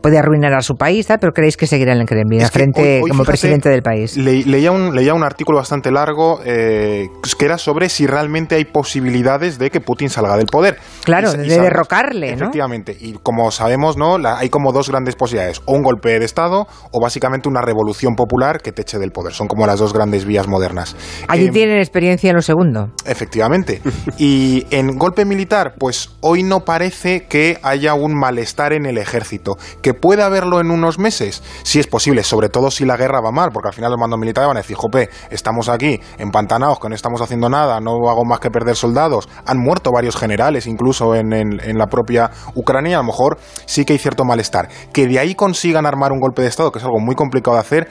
puede 0.00 0.18
arruinar 0.18 0.54
a 0.54 0.62
su 0.62 0.74
país, 0.74 1.06
pero 1.20 1.32
creéis 1.32 1.56
que 1.56 1.66
seguirá 1.66 1.92
en 1.92 2.00
el 2.00 2.06
Kremlin, 2.06 2.40
frente 2.48 3.02
como 3.08 3.24
presidente 3.24 3.68
del 3.68 3.82
país. 3.82 4.16
leía, 4.16 4.70
un, 4.70 4.94
leía 4.94 5.14
un 5.14 5.24
artículo 5.24 5.58
bastante 5.58 5.90
largo 5.90 6.40
eh, 6.44 7.08
que 7.38 7.44
era 7.44 7.58
sobre 7.58 7.88
si 7.88 8.06
realmente 8.06 8.56
hay 8.56 8.64
posibilidades 8.64 9.58
de 9.58 9.70
que 9.70 9.80
Putin 9.80 10.10
salga 10.10 10.36
del 10.36 10.46
poder. 10.46 10.78
Claro, 11.04 11.32
de 11.32 11.46
derrocarle, 11.46 12.36
¿no? 12.36 12.44
Efectivamente. 12.44 12.96
Y 12.98 13.14
como 13.22 13.50
sabemos, 13.50 13.96
¿no? 13.96 14.16
hay 14.26 14.48
como 14.48 14.72
dos 14.72 14.88
grandes 14.88 15.14
posibilidades. 15.14 15.62
O 15.66 15.74
un 15.74 15.82
golpe 15.82 16.18
de 16.18 16.24
Estado 16.24 16.66
o 16.90 17.00
básicamente 17.00 17.48
una 17.48 17.62
revolución 17.62 18.14
popular 18.14 18.60
que 18.60 18.72
te 18.72 18.82
eche 18.82 18.98
del 18.98 19.12
poder. 19.12 19.32
Son 19.32 19.46
como 19.46 19.66
las 19.66 19.78
dos 19.78 19.92
grandes 19.92 20.24
vías 20.24 20.48
modernas. 20.48 20.96
Allí 21.28 21.46
em, 21.46 21.52
tienen 21.52 21.78
experiencia 21.78 22.30
en 22.30 22.36
lo 22.36 22.42
segundo. 22.42 22.90
Efectivamente. 23.04 23.80
y 24.18 24.66
en 24.70 24.98
golpe 24.98 25.24
militar, 25.24 25.74
pues 25.78 26.10
hoy 26.20 26.42
no 26.42 26.64
parece 26.64 27.26
que 27.26 27.58
haya 27.62 27.94
un 27.94 28.18
malestar 28.18 28.72
en 28.72 28.86
el 28.86 28.98
ejército. 28.98 29.56
Que 29.82 29.87
puede 29.94 30.22
haberlo 30.22 30.60
en 30.60 30.70
unos 30.70 30.98
meses, 30.98 31.42
si 31.62 31.78
es 31.78 31.86
posible, 31.86 32.22
sobre 32.22 32.48
todo 32.48 32.70
si 32.70 32.84
la 32.84 32.96
guerra 32.96 33.20
va 33.20 33.30
mal, 33.30 33.50
porque 33.52 33.68
al 33.68 33.74
final 33.74 33.90
los 33.90 34.00
mandos 34.00 34.18
militares 34.18 34.48
van 34.48 34.56
a 34.56 34.60
decir, 34.60 34.76
jope, 34.76 35.08
estamos 35.30 35.68
aquí 35.68 36.00
empantanados, 36.18 36.78
que 36.78 36.88
no 36.88 36.94
estamos 36.94 37.20
haciendo 37.20 37.48
nada, 37.48 37.80
no 37.80 38.08
hago 38.08 38.24
más 38.24 38.40
que 38.40 38.50
perder 38.50 38.76
soldados. 38.76 39.28
Han 39.46 39.58
muerto 39.58 39.92
varios 39.92 40.16
generales 40.16 40.66
incluso 40.66 41.14
en, 41.14 41.32
en 41.32 41.78
la 41.78 41.86
propia 41.86 42.30
Ucrania, 42.54 42.98
a 42.98 43.00
lo 43.00 43.06
mejor 43.06 43.38
sí 43.66 43.84
que 43.84 43.94
hay 43.94 43.98
cierto 43.98 44.24
malestar. 44.24 44.68
Que 44.92 45.06
de 45.06 45.18
ahí 45.18 45.34
consigan 45.34 45.86
armar 45.86 46.12
un 46.12 46.20
golpe 46.20 46.42
de 46.42 46.48
Estado, 46.48 46.72
que 46.72 46.78
es 46.78 46.84
algo 46.84 47.00
muy 47.00 47.14
complicado 47.14 47.56
de 47.56 47.60
hacer, 47.60 47.88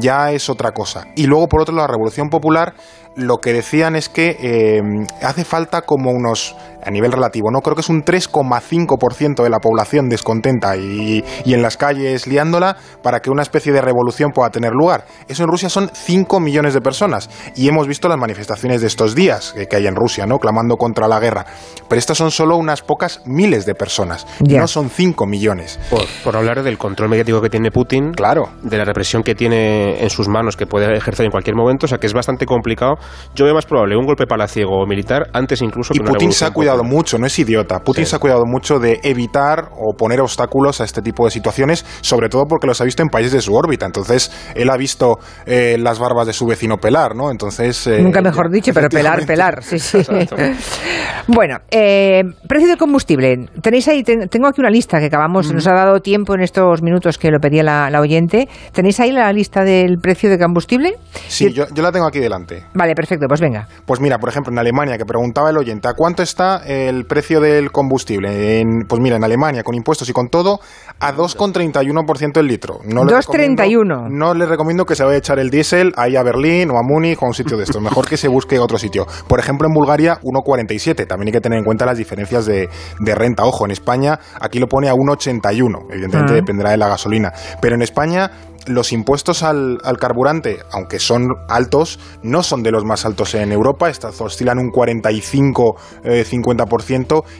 ya 0.00 0.32
es 0.32 0.48
otra 0.48 0.72
cosa. 0.72 1.06
Y 1.16 1.26
luego, 1.26 1.48
por 1.48 1.62
otro 1.62 1.74
lado, 1.74 1.86
la 1.88 1.92
Revolución 1.92 2.28
Popular 2.28 2.74
lo 3.14 3.38
que 3.38 3.52
decían 3.52 3.96
es 3.96 4.08
que 4.08 4.36
eh, 4.40 4.80
hace 5.22 5.44
falta 5.44 5.82
como 5.82 6.10
unos, 6.10 6.56
a 6.82 6.90
nivel 6.90 7.12
relativo, 7.12 7.50
¿no? 7.50 7.60
Creo 7.60 7.74
que 7.74 7.82
es 7.82 7.88
un 7.88 8.04
3,5% 8.04 9.42
de 9.42 9.50
la 9.50 9.58
población 9.58 10.08
descontenta 10.08 10.76
y, 10.76 11.24
y, 11.44 11.54
en 11.54 11.62
las 11.62 11.76
calles 11.76 12.26
liándola 12.26 12.76
para 13.02 13.20
que 13.20 13.30
una 13.30 13.42
especie 13.42 13.72
de 13.72 13.80
revolución 13.80 14.30
pueda 14.32 14.50
tener 14.50 14.72
lugar. 14.72 15.04
Eso 15.28 15.44
en 15.44 15.50
Rusia 15.50 15.68
son 15.68 15.90
5 15.92 16.40
millones 16.40 16.74
de 16.74 16.80
personas 16.80 17.28
y 17.54 17.68
hemos 17.68 17.86
visto 17.86 18.08
las 18.08 18.18
manifestaciones 18.18 18.80
de 18.80 18.86
estos 18.86 19.14
días 19.14 19.54
que, 19.68 19.76
hay 19.76 19.86
en 19.86 19.94
Rusia, 19.94 20.26
¿no? 20.26 20.38
Clamando 20.38 20.76
contra 20.76 21.08
la 21.08 21.20
guerra. 21.20 21.44
Pero 21.88 21.98
estas 21.98 22.18
son 22.18 22.30
solo 22.30 22.56
unas 22.56 22.82
pocas 22.82 23.22
miles 23.26 23.66
de 23.66 23.74
personas, 23.74 24.26
no 24.40 24.66
son 24.68 24.88
5 24.88 25.26
millones. 25.26 25.78
Por, 25.90 26.02
por, 26.24 26.36
hablar 26.36 26.62
del 26.62 26.78
control 26.78 27.10
mediático 27.10 27.40
que 27.40 27.50
tiene 27.50 27.70
Putin, 27.70 28.12
claro. 28.12 28.48
de 28.62 28.78
la 28.78 28.84
represión 28.84 29.22
que 29.22 29.34
tiene 29.34 30.02
en 30.02 30.10
sus 30.10 30.28
manos, 30.28 30.56
que 30.56 30.66
puede 30.66 30.96
ejercer 30.96 31.26
en 31.26 31.30
cualquier 31.30 31.56
momento, 31.56 31.86
o 31.86 31.88
sea 31.88 31.98
que 31.98 32.06
es 32.06 32.14
bastante 32.14 32.46
complicado 32.46 32.96
yo 33.34 33.44
veo 33.44 33.54
más 33.54 33.66
probable 33.66 33.96
un 33.96 34.06
golpe 34.06 34.26
palaciego 34.26 34.82
o 34.82 34.86
militar 34.86 35.28
antes 35.32 35.62
incluso 35.62 35.94
que 35.94 36.00
y 36.00 36.04
Putin 36.04 36.32
se 36.32 36.44
ha 36.44 36.50
cuidado 36.50 36.84
mucho, 36.84 37.18
no 37.18 37.26
es 37.26 37.38
idiota. 37.38 37.80
Putin 37.80 38.06
se 38.06 38.16
ha 38.16 38.18
cuidado 38.18 38.44
mucho 38.46 38.78
de 38.78 39.00
evitar 39.02 39.70
o 39.76 39.94
poner 39.96 40.20
obstáculos 40.20 40.80
a 40.80 40.84
este 40.84 41.02
tipo 41.02 41.24
de 41.24 41.30
situaciones, 41.30 41.84
sobre 42.00 42.28
todo 42.28 42.44
porque 42.46 42.66
los 42.66 42.80
ha 42.80 42.84
visto 42.84 43.02
en 43.02 43.08
países 43.08 43.32
de 43.32 43.40
su 43.40 43.54
órbita. 43.54 43.86
Entonces, 43.86 44.30
él 44.54 44.70
ha 44.70 44.76
visto 44.76 45.18
eh, 45.46 45.76
las 45.78 45.98
barbas 45.98 46.26
de 46.26 46.32
su 46.32 46.46
vecino 46.46 46.78
pelar, 46.78 47.14
¿no? 47.14 47.30
Entonces. 47.30 47.86
Eh, 47.86 48.02
Nunca 48.02 48.20
mejor 48.20 48.50
dicho, 48.50 48.72
pero 48.74 48.88
pelar, 48.88 49.26
pelar. 49.26 49.62
Sí, 49.62 49.78
sí. 49.78 49.98
bueno, 51.26 51.58
eh, 51.70 52.22
precio 52.48 52.68
del 52.68 52.78
combustible. 52.78 53.48
Tenéis 53.60 53.88
ahí, 53.88 54.02
tengo 54.02 54.48
aquí 54.48 54.60
una 54.60 54.70
lista 54.70 54.98
que 54.98 55.06
acabamos, 55.06 55.52
nos 55.52 55.66
ha 55.66 55.72
dado 55.72 56.00
tiempo 56.00 56.34
en 56.34 56.42
estos 56.42 56.82
minutos 56.82 57.18
que 57.18 57.30
lo 57.30 57.38
pedía 57.40 57.62
la, 57.62 58.00
oyente. 58.00 58.48
¿Tenéis 58.72 58.98
ahí 59.00 59.12
la 59.12 59.32
lista 59.32 59.62
del 59.64 59.98
precio 59.98 60.28
de 60.28 60.38
combustible? 60.38 60.94
Sí, 61.28 61.52
yo, 61.52 61.66
yo 61.72 61.82
la 61.82 61.92
tengo 61.92 62.06
aquí 62.06 62.18
delante. 62.18 62.64
Vale, 62.74 62.91
perfecto 62.94 63.26
pues 63.28 63.40
venga. 63.40 63.66
Pues 63.86 64.00
mira, 64.00 64.18
por 64.18 64.28
ejemplo, 64.28 64.52
en 64.52 64.58
Alemania, 64.58 64.98
que 64.98 65.04
preguntaba 65.04 65.50
el 65.50 65.56
oyente, 65.56 65.88
¿a 65.88 65.94
cuánto 65.94 66.22
está 66.22 66.62
el 66.66 67.04
precio 67.06 67.40
del 67.40 67.70
combustible? 67.70 68.60
En, 68.60 68.86
pues 68.88 69.00
mira, 69.00 69.16
en 69.16 69.24
Alemania, 69.24 69.62
con 69.62 69.74
impuestos 69.74 70.08
y 70.08 70.12
con 70.12 70.28
todo, 70.28 70.60
a 71.00 71.12
2,31% 71.14 72.38
el 72.38 72.46
litro. 72.46 72.78
No 72.84 73.02
2,31. 73.02 74.08
No 74.10 74.34
le 74.34 74.46
recomiendo 74.46 74.84
que 74.84 74.94
se 74.94 75.04
vaya 75.04 75.16
a 75.16 75.18
echar 75.18 75.38
el 75.38 75.50
diésel 75.50 75.92
ahí 75.96 76.16
a 76.16 76.22
Berlín 76.22 76.70
o 76.70 76.78
a 76.78 76.82
Múnich 76.82 77.18
o 77.20 77.24
a 77.24 77.28
un 77.28 77.34
sitio 77.34 77.56
de 77.56 77.64
estos. 77.64 77.82
Mejor 77.82 78.08
que 78.08 78.16
se 78.16 78.28
busque 78.28 78.58
otro 78.58 78.78
sitio. 78.78 79.06
Por 79.28 79.38
ejemplo, 79.38 79.66
en 79.66 79.74
Bulgaria, 79.74 80.18
1,47. 80.22 81.06
También 81.06 81.28
hay 81.28 81.32
que 81.32 81.40
tener 81.40 81.58
en 81.58 81.64
cuenta 81.64 81.86
las 81.86 81.98
diferencias 81.98 82.46
de, 82.46 82.68
renta. 83.14 83.44
Ojo, 83.44 83.64
en 83.64 83.70
España, 83.70 84.18
aquí 84.40 84.58
lo 84.58 84.66
pone 84.66 84.88
a 84.88 84.94
1,81. 84.94 85.86
Evidentemente 85.90 86.32
ah. 86.32 86.36
dependerá 86.36 86.70
de 86.70 86.76
la 86.76 86.88
gasolina. 86.88 87.32
Pero 87.60 87.74
en 87.74 87.82
España 87.82 88.30
los 88.66 88.92
impuestos 88.92 89.42
al, 89.42 89.78
carburante, 89.98 90.58
aunque 90.72 90.98
son 90.98 91.28
altos, 91.48 91.98
no 92.22 92.42
son 92.42 92.62
de 92.62 92.70
los 92.70 92.84
más 92.84 93.06
altos 93.06 93.34
en 93.34 93.52
Europa, 93.52 93.88
estas 93.88 94.20
oscilan 94.20 94.58
un 94.58 94.70
45-50% 94.70 95.74
eh, 96.04 96.24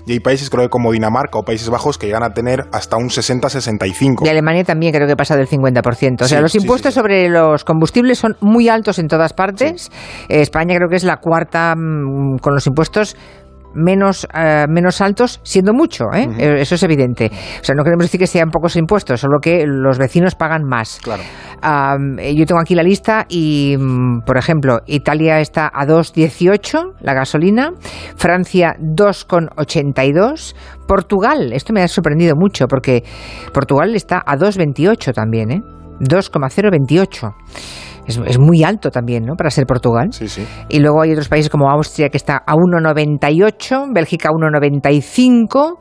y 0.06 0.12
hay 0.12 0.20
países 0.20 0.48
creo 0.50 0.64
que 0.64 0.70
como 0.70 0.92
Dinamarca 0.92 1.38
o 1.38 1.44
Países 1.44 1.68
Bajos 1.70 1.98
que 1.98 2.06
llegan 2.06 2.22
a 2.22 2.32
tener 2.32 2.66
hasta 2.72 2.96
un 2.96 3.08
60-65%. 3.08 4.24
Y 4.24 4.28
Alemania 4.28 4.64
también 4.64 4.92
creo 4.92 5.06
que 5.06 5.16
pasa 5.16 5.36
del 5.36 5.48
50%. 5.48 6.22
O 6.22 6.28
sea, 6.28 6.40
los 6.40 6.54
impuestos 6.54 6.94
sobre 6.94 7.28
los 7.28 7.64
combustibles 7.64 8.18
son 8.18 8.36
muy 8.40 8.68
altos 8.68 8.98
en 8.98 9.08
todas 9.08 9.32
partes. 9.32 9.90
España 10.28 10.76
creo 10.76 10.88
que 10.88 10.96
es 10.96 11.04
la 11.04 11.18
cuarta 11.18 11.74
mm, 11.76 12.38
con 12.38 12.54
los 12.54 12.66
impuestos 12.66 13.16
menos, 13.74 14.26
eh, 14.34 14.66
menos 14.68 15.00
altos, 15.00 15.40
siendo 15.42 15.72
mucho, 15.72 16.12
¿eh? 16.12 16.28
Eh, 16.38 16.60
Eso 16.60 16.74
es 16.74 16.82
evidente. 16.82 17.30
O 17.60 17.64
sea, 17.64 17.74
no 17.74 17.84
queremos 17.84 18.06
decir 18.06 18.20
que 18.20 18.26
sean 18.26 18.50
pocos 18.50 18.76
impuestos, 18.76 19.20
solo 19.20 19.38
que 19.40 19.64
los 19.66 19.98
vecinos 19.98 20.34
pagan 20.34 20.64
más. 20.64 21.00
Claro. 21.02 21.22
yo 22.34 22.46
tengo 22.46 22.60
aquí 22.60 22.74
la 22.74 22.82
lista 22.82 23.26
y, 23.28 23.76
mm, 23.78 24.22
por 24.26 24.36
ejemplo, 24.36 24.80
Italia 24.86 25.40
está 25.40 25.70
a 25.72 25.86
2,18 25.86 26.94
la 27.00 27.14
gasolina, 27.14 27.72
Francia 28.16 28.76
2,82, 28.80 30.54
Portugal, 30.86 31.52
esto 31.52 31.72
me 31.72 31.82
ha 31.82 31.88
sorprendido 31.88 32.34
mucho 32.36 32.66
porque 32.66 33.04
Portugal 33.52 33.94
está 33.94 34.22
a 34.26 34.36
2,28 34.36 35.12
también, 35.12 35.50
¿eh? 35.50 35.62
2,028 36.00 37.34
es, 38.26 38.38
muy 38.38 38.64
alto 38.64 38.90
también, 38.90 39.24
¿no? 39.24 39.34
Para 39.34 39.50
ser 39.50 39.66
Portugal. 39.66 40.12
Sí, 40.12 40.28
sí. 40.28 40.46
Y 40.68 40.80
luego 40.80 41.02
hay 41.02 41.12
otros 41.12 41.28
países 41.28 41.50
como 41.50 41.70
Austria 41.70 42.08
que 42.08 42.16
está 42.16 42.42
a 42.46 42.54
1,98, 42.54 43.92
Bélgica 43.94 44.28
a 44.28 44.32
1,95, 44.32 45.78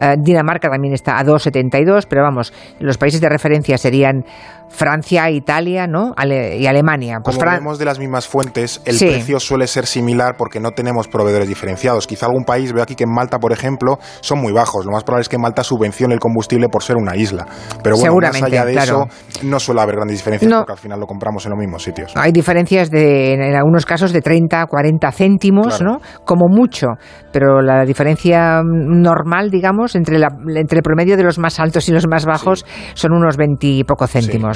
eh, 0.00 0.14
Dinamarca 0.18 0.68
también 0.68 0.94
está 0.94 1.18
a 1.18 1.24
2,72, 1.24 2.06
pero 2.08 2.22
vamos, 2.22 2.52
los 2.80 2.98
países 2.98 3.20
de 3.20 3.28
referencia 3.28 3.78
serían 3.78 4.24
Francia, 4.68 5.30
Italia, 5.30 5.86
¿no? 5.86 6.14
y 6.24 6.66
Alemania. 6.66 7.20
Pues 7.22 7.36
Como 7.36 7.50
vemos 7.50 7.78
de 7.78 7.84
las 7.84 7.98
mismas 7.98 8.26
fuentes, 8.26 8.80
el 8.84 8.98
precio 8.98 9.40
suele 9.40 9.66
ser 9.66 9.86
similar 9.86 10.36
porque 10.36 10.60
no 10.60 10.72
tenemos 10.72 11.08
proveedores 11.08 11.48
diferenciados. 11.48 12.06
Quizá 12.06 12.26
algún 12.26 12.44
país, 12.44 12.72
veo 12.72 12.82
aquí 12.82 12.94
que 12.94 13.04
en 13.04 13.12
Malta, 13.12 13.38
por 13.38 13.52
ejemplo, 13.52 13.98
son 14.20 14.40
muy 14.40 14.52
bajos. 14.52 14.84
Lo 14.84 14.92
más 14.92 15.04
probable 15.04 15.22
es 15.22 15.28
que 15.28 15.38
Malta 15.38 15.62
subvencione 15.62 16.14
el 16.14 16.20
combustible 16.20 16.68
por 16.68 16.82
ser 16.82 16.96
una 16.96 17.16
isla. 17.16 17.46
Pero 17.82 17.96
bueno, 17.96 18.16
más 18.20 18.42
allá 18.42 18.64
de 18.64 18.74
eso, 18.74 19.06
no 19.42 19.60
suele 19.60 19.80
haber 19.80 19.96
grandes 19.96 20.18
diferencias 20.18 20.52
porque 20.52 20.72
al 20.72 20.78
final 20.78 21.00
lo 21.00 21.06
compramos 21.06 21.44
en 21.46 21.50
los 21.50 21.58
mismos 21.58 21.82
sitios. 21.82 22.12
Hay 22.16 22.32
diferencias 22.32 22.90
de, 22.90 23.34
en 23.34 23.54
algunos 23.54 23.86
casos 23.86 24.12
de 24.12 24.20
30, 24.20 24.66
40 24.66 25.12
céntimos, 25.12 25.82
¿no? 25.82 26.00
Como 26.24 26.48
mucho. 26.48 26.88
Pero 27.32 27.60
la 27.60 27.84
diferencia 27.84 28.62
normal, 28.64 29.50
digamos, 29.50 29.94
entre, 29.94 30.18
la, 30.18 30.28
entre 30.56 30.78
el 30.78 30.82
promedio 30.82 31.16
de 31.16 31.24
los 31.24 31.38
más 31.38 31.58
altos 31.60 31.88
y 31.88 31.92
los 31.92 32.06
más 32.06 32.24
bajos 32.24 32.64
son 32.94 33.12
unos 33.12 33.36
20 33.36 33.66
y 33.66 33.84
poco 33.84 34.06
céntimos, 34.06 34.53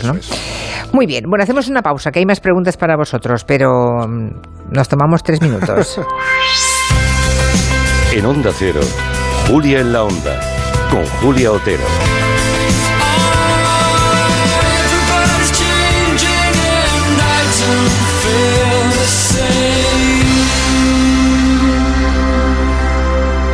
muy 0.93 1.07
bien, 1.07 1.25
bueno, 1.29 1.43
hacemos 1.43 1.69
una 1.69 1.83
pausa, 1.83 2.11
que 2.11 2.19
hay 2.19 2.27
más 2.27 2.41
preguntas 2.41 2.77
para 2.77 2.97
vosotros, 2.97 3.45
pero 3.45 4.07
mm, 4.07 4.29
nos 4.71 4.89
tomamos 4.89 5.23
tres 5.23 5.41
minutos. 5.43 6.01
en 8.13 8.27
Onda 8.27 8.51
Cero, 8.53 8.81
Julia 9.47 9.81
en 9.81 9.93
la 9.93 10.05
Onda, 10.05 10.41
con 10.91 11.05
Julia 11.21 11.53
Otero. 11.53 11.85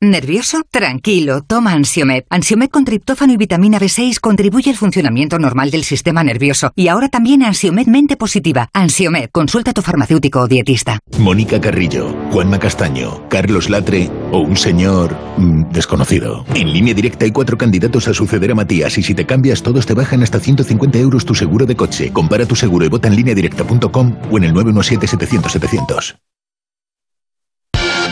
¿Nervioso? 0.00 0.62
Tranquilo, 0.70 1.42
toma 1.42 1.72
Ansiomed. 1.72 2.22
Ansiomed 2.30 2.70
con 2.70 2.84
triptófano 2.84 3.32
y 3.32 3.36
vitamina 3.36 3.80
B6 3.80 4.20
contribuye 4.20 4.70
al 4.70 4.76
funcionamiento 4.76 5.40
normal 5.40 5.72
del 5.72 5.82
sistema 5.82 6.22
nervioso. 6.22 6.70
Y 6.76 6.86
ahora 6.86 7.08
también 7.08 7.42
Ansiomed 7.42 7.88
Mente 7.88 8.16
Positiva. 8.16 8.68
Ansiomed, 8.72 9.28
consulta 9.32 9.72
a 9.72 9.74
tu 9.74 9.82
farmacéutico 9.82 10.38
o 10.38 10.46
dietista. 10.46 11.00
Mónica 11.18 11.60
Carrillo, 11.60 12.14
Juanma 12.30 12.60
Castaño, 12.60 13.28
Carlos 13.28 13.68
Latre 13.70 14.08
o 14.30 14.38
un 14.38 14.56
señor 14.56 15.16
mm, 15.36 15.72
desconocido. 15.72 16.44
En 16.54 16.72
línea 16.72 16.94
directa 16.94 17.24
hay 17.24 17.32
cuatro 17.32 17.58
candidatos 17.58 18.06
a 18.06 18.14
suceder 18.14 18.52
a 18.52 18.54
Matías 18.54 18.96
y 18.98 19.02
si 19.02 19.16
te 19.16 19.26
cambias 19.26 19.64
todos 19.64 19.84
te 19.84 19.94
bajan 19.94 20.22
hasta 20.22 20.38
150 20.38 20.96
euros 20.96 21.24
tu 21.24 21.34
seguro 21.34 21.66
de 21.66 21.74
coche. 21.74 22.12
Compara 22.12 22.46
tu 22.46 22.54
seguro 22.54 22.86
y 22.86 22.88
vota 22.88 23.08
en 23.08 23.16
directa.com 23.16 24.16
o 24.30 24.38
en 24.38 24.44
el 24.44 24.54
917 24.54 25.08
700 25.08 25.50
700. 25.50 26.18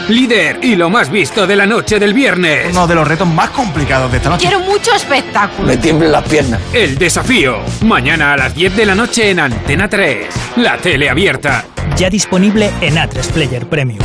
Líder 0.08 0.60
y 0.62 0.76
lo 0.76 0.88
más 0.88 1.10
visto 1.10 1.46
de 1.46 1.56
la 1.56 1.66
noche 1.66 1.98
del 1.98 2.14
viernes. 2.14 2.68
Uno 2.70 2.86
de 2.86 2.94
los 2.94 3.08
retos 3.08 3.26
más 3.26 3.50
complicados 3.50 4.10
de 4.10 4.18
esta 4.18 4.30
noche. 4.30 4.46
Quiero 4.46 4.60
mucho 4.60 4.94
espectáculo. 4.94 5.66
Me 5.66 5.76
tiemblen 5.78 6.12
las 6.12 6.22
piernas. 6.28 6.60
El 6.72 6.96
desafío. 6.96 7.58
Mañana 7.82 8.34
a 8.34 8.36
las 8.36 8.54
10 8.54 8.76
de 8.76 8.86
la 8.86 8.94
noche 8.94 9.30
en 9.30 9.40
Antena 9.40 9.88
3. 9.88 10.28
La 10.56 10.76
tele 10.78 11.10
abierta. 11.10 11.64
Ya 11.96 12.08
disponible 12.08 12.70
en 12.80 12.94
A3 12.94 13.32
Player 13.32 13.66
Premium. 13.66 13.98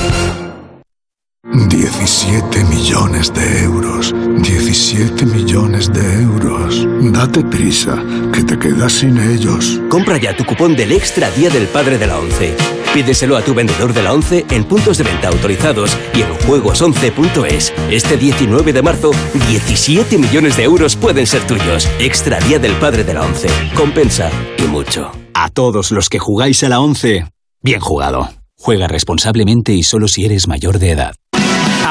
17 1.44 2.64
millones 2.64 3.32
de 3.34 3.64
euros. 3.64 4.16
17 4.42 5.26
millones 5.26 5.92
de 5.94 6.14
euros. 6.24 6.88
Date 7.12 7.44
prisa, 7.44 8.02
que 8.34 8.44
te 8.44 8.58
quedas 8.58 8.94
sin 8.94 9.20
ellos. 9.20 9.80
Compra 9.90 10.18
ya 10.18 10.36
tu 10.36 10.46
cupón 10.46 10.76
del 10.76 10.94
Extra 10.94 11.30
Día 11.32 11.50
del 11.50 11.68
Padre 11.68 11.98
de 11.98 12.08
la 12.08 12.18
ONCE. 12.18 12.56
Pídeselo 12.94 13.38
a 13.38 13.42
tu 13.42 13.54
vendedor 13.54 13.94
de 13.94 14.04
la 14.04 14.12
ONCE 14.12 14.46
en 14.50 14.66
puntos 14.66 14.98
de 14.98 15.06
venta 15.06 15.30
autorizados 15.30 15.98
y 16.14 16.24
en 16.24 16.34
juegos11.es. 16.40 17.74
Este 17.90 18.18
19 18.18 18.74
de 18.74 18.82
marzo, 18.82 19.12
17 19.48 20.18
millones 20.18 20.58
de 20.58 20.64
euros 20.64 20.98
pueden 20.98 21.26
ser 21.26 21.46
tuyos. 21.48 21.88
Extra 22.00 22.40
Día 22.42 22.60
del 22.60 22.74
Padre 22.74 23.06
de 23.06 23.14
la 23.14 23.22
ONCE. 23.22 23.48
Compensa 23.76 24.30
y 24.58 24.64
mucho. 24.64 25.10
A 25.34 25.50
todos 25.50 25.92
los 25.92 26.10
que 26.10 26.20
jugáis 26.20 26.64
a 26.64 26.70
la 26.70 26.82
11, 26.82 27.26
bien 27.62 27.80
jugado. 27.80 28.30
Juega 28.58 28.88
responsablemente 28.88 29.74
y 29.74 29.84
solo 29.84 30.10
si 30.10 30.26
eres 30.26 30.50
mayor 30.50 30.78
de 30.78 30.92
edad. 30.92 31.16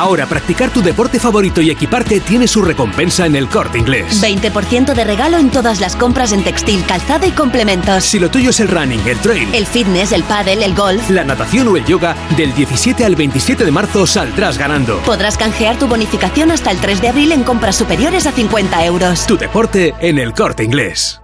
Ahora 0.00 0.24
practicar 0.24 0.70
tu 0.70 0.80
deporte 0.80 1.20
favorito 1.20 1.60
y 1.60 1.68
equiparte 1.68 2.20
tiene 2.20 2.48
su 2.48 2.62
recompensa 2.62 3.26
en 3.26 3.36
el 3.36 3.48
corte 3.48 3.76
inglés. 3.76 4.22
20% 4.22 4.94
de 4.94 5.04
regalo 5.04 5.36
en 5.36 5.50
todas 5.50 5.78
las 5.78 5.94
compras 5.94 6.32
en 6.32 6.42
textil, 6.42 6.82
calzado 6.86 7.26
y 7.26 7.32
complementos. 7.32 8.02
Si 8.04 8.18
lo 8.18 8.30
tuyo 8.30 8.48
es 8.48 8.60
el 8.60 8.68
running, 8.68 9.06
el 9.06 9.18
trail, 9.18 9.54
el 9.54 9.66
fitness, 9.66 10.12
el 10.12 10.22
paddle, 10.22 10.64
el 10.64 10.74
golf, 10.74 11.10
la 11.10 11.22
natación 11.22 11.68
o 11.68 11.76
el 11.76 11.84
yoga, 11.84 12.16
del 12.34 12.54
17 12.54 13.04
al 13.04 13.14
27 13.14 13.62
de 13.62 13.70
marzo 13.70 14.06
saldrás 14.06 14.56
ganando. 14.56 15.00
Podrás 15.00 15.36
canjear 15.36 15.78
tu 15.78 15.86
bonificación 15.86 16.50
hasta 16.50 16.70
el 16.70 16.78
3 16.78 17.02
de 17.02 17.08
abril 17.08 17.32
en 17.32 17.42
compras 17.42 17.76
superiores 17.76 18.26
a 18.26 18.32
50 18.32 18.82
euros. 18.86 19.26
Tu 19.26 19.36
deporte 19.36 19.94
en 20.00 20.18
el 20.18 20.32
corte 20.32 20.64
inglés. 20.64 21.20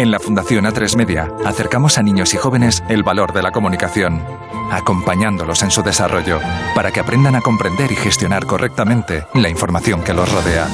En 0.00 0.10
la 0.10 0.18
Fundación 0.18 0.64
A3 0.64 0.96
Media 0.96 1.28
acercamos 1.44 1.98
a 1.98 2.02
niños 2.02 2.32
y 2.32 2.38
jóvenes 2.38 2.82
el 2.88 3.02
valor 3.02 3.34
de 3.34 3.42
la 3.42 3.50
comunicación, 3.50 4.24
acompañándolos 4.70 5.62
en 5.62 5.70
su 5.70 5.82
desarrollo 5.82 6.40
para 6.74 6.90
que 6.92 7.00
aprendan 7.00 7.36
a 7.36 7.40
comprender 7.40 7.90
y 7.92 7.96
gestionar 7.96 8.46
correctamente 8.46 9.26
la 9.34 9.48
información 9.48 10.02
que 10.02 10.14
los 10.14 10.30
rodea. 10.32 10.66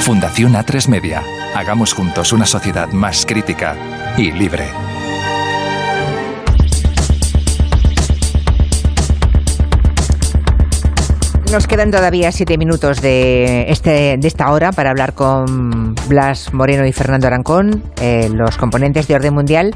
Fundación 0.00 0.54
A3 0.54 0.88
Media. 0.88 1.22
Hagamos 1.54 1.92
juntos 1.92 2.32
una 2.32 2.46
sociedad 2.46 2.88
más 2.92 3.26
crítica 3.26 3.76
y 4.16 4.32
libre. 4.32 4.68
Nos 11.50 11.66
quedan 11.66 11.90
todavía 11.90 12.30
siete 12.30 12.58
minutos 12.58 13.00
de, 13.00 13.70
este, 13.70 14.16
de 14.18 14.28
esta 14.28 14.52
hora 14.52 14.70
para 14.70 14.90
hablar 14.90 15.14
con 15.14 15.94
Blas 16.06 16.52
Moreno 16.52 16.86
y 16.86 16.92
Fernando 16.92 17.26
Arancón, 17.26 17.82
eh, 18.02 18.28
los 18.30 18.58
componentes 18.58 19.08
de 19.08 19.14
Orden 19.14 19.32
Mundial, 19.32 19.70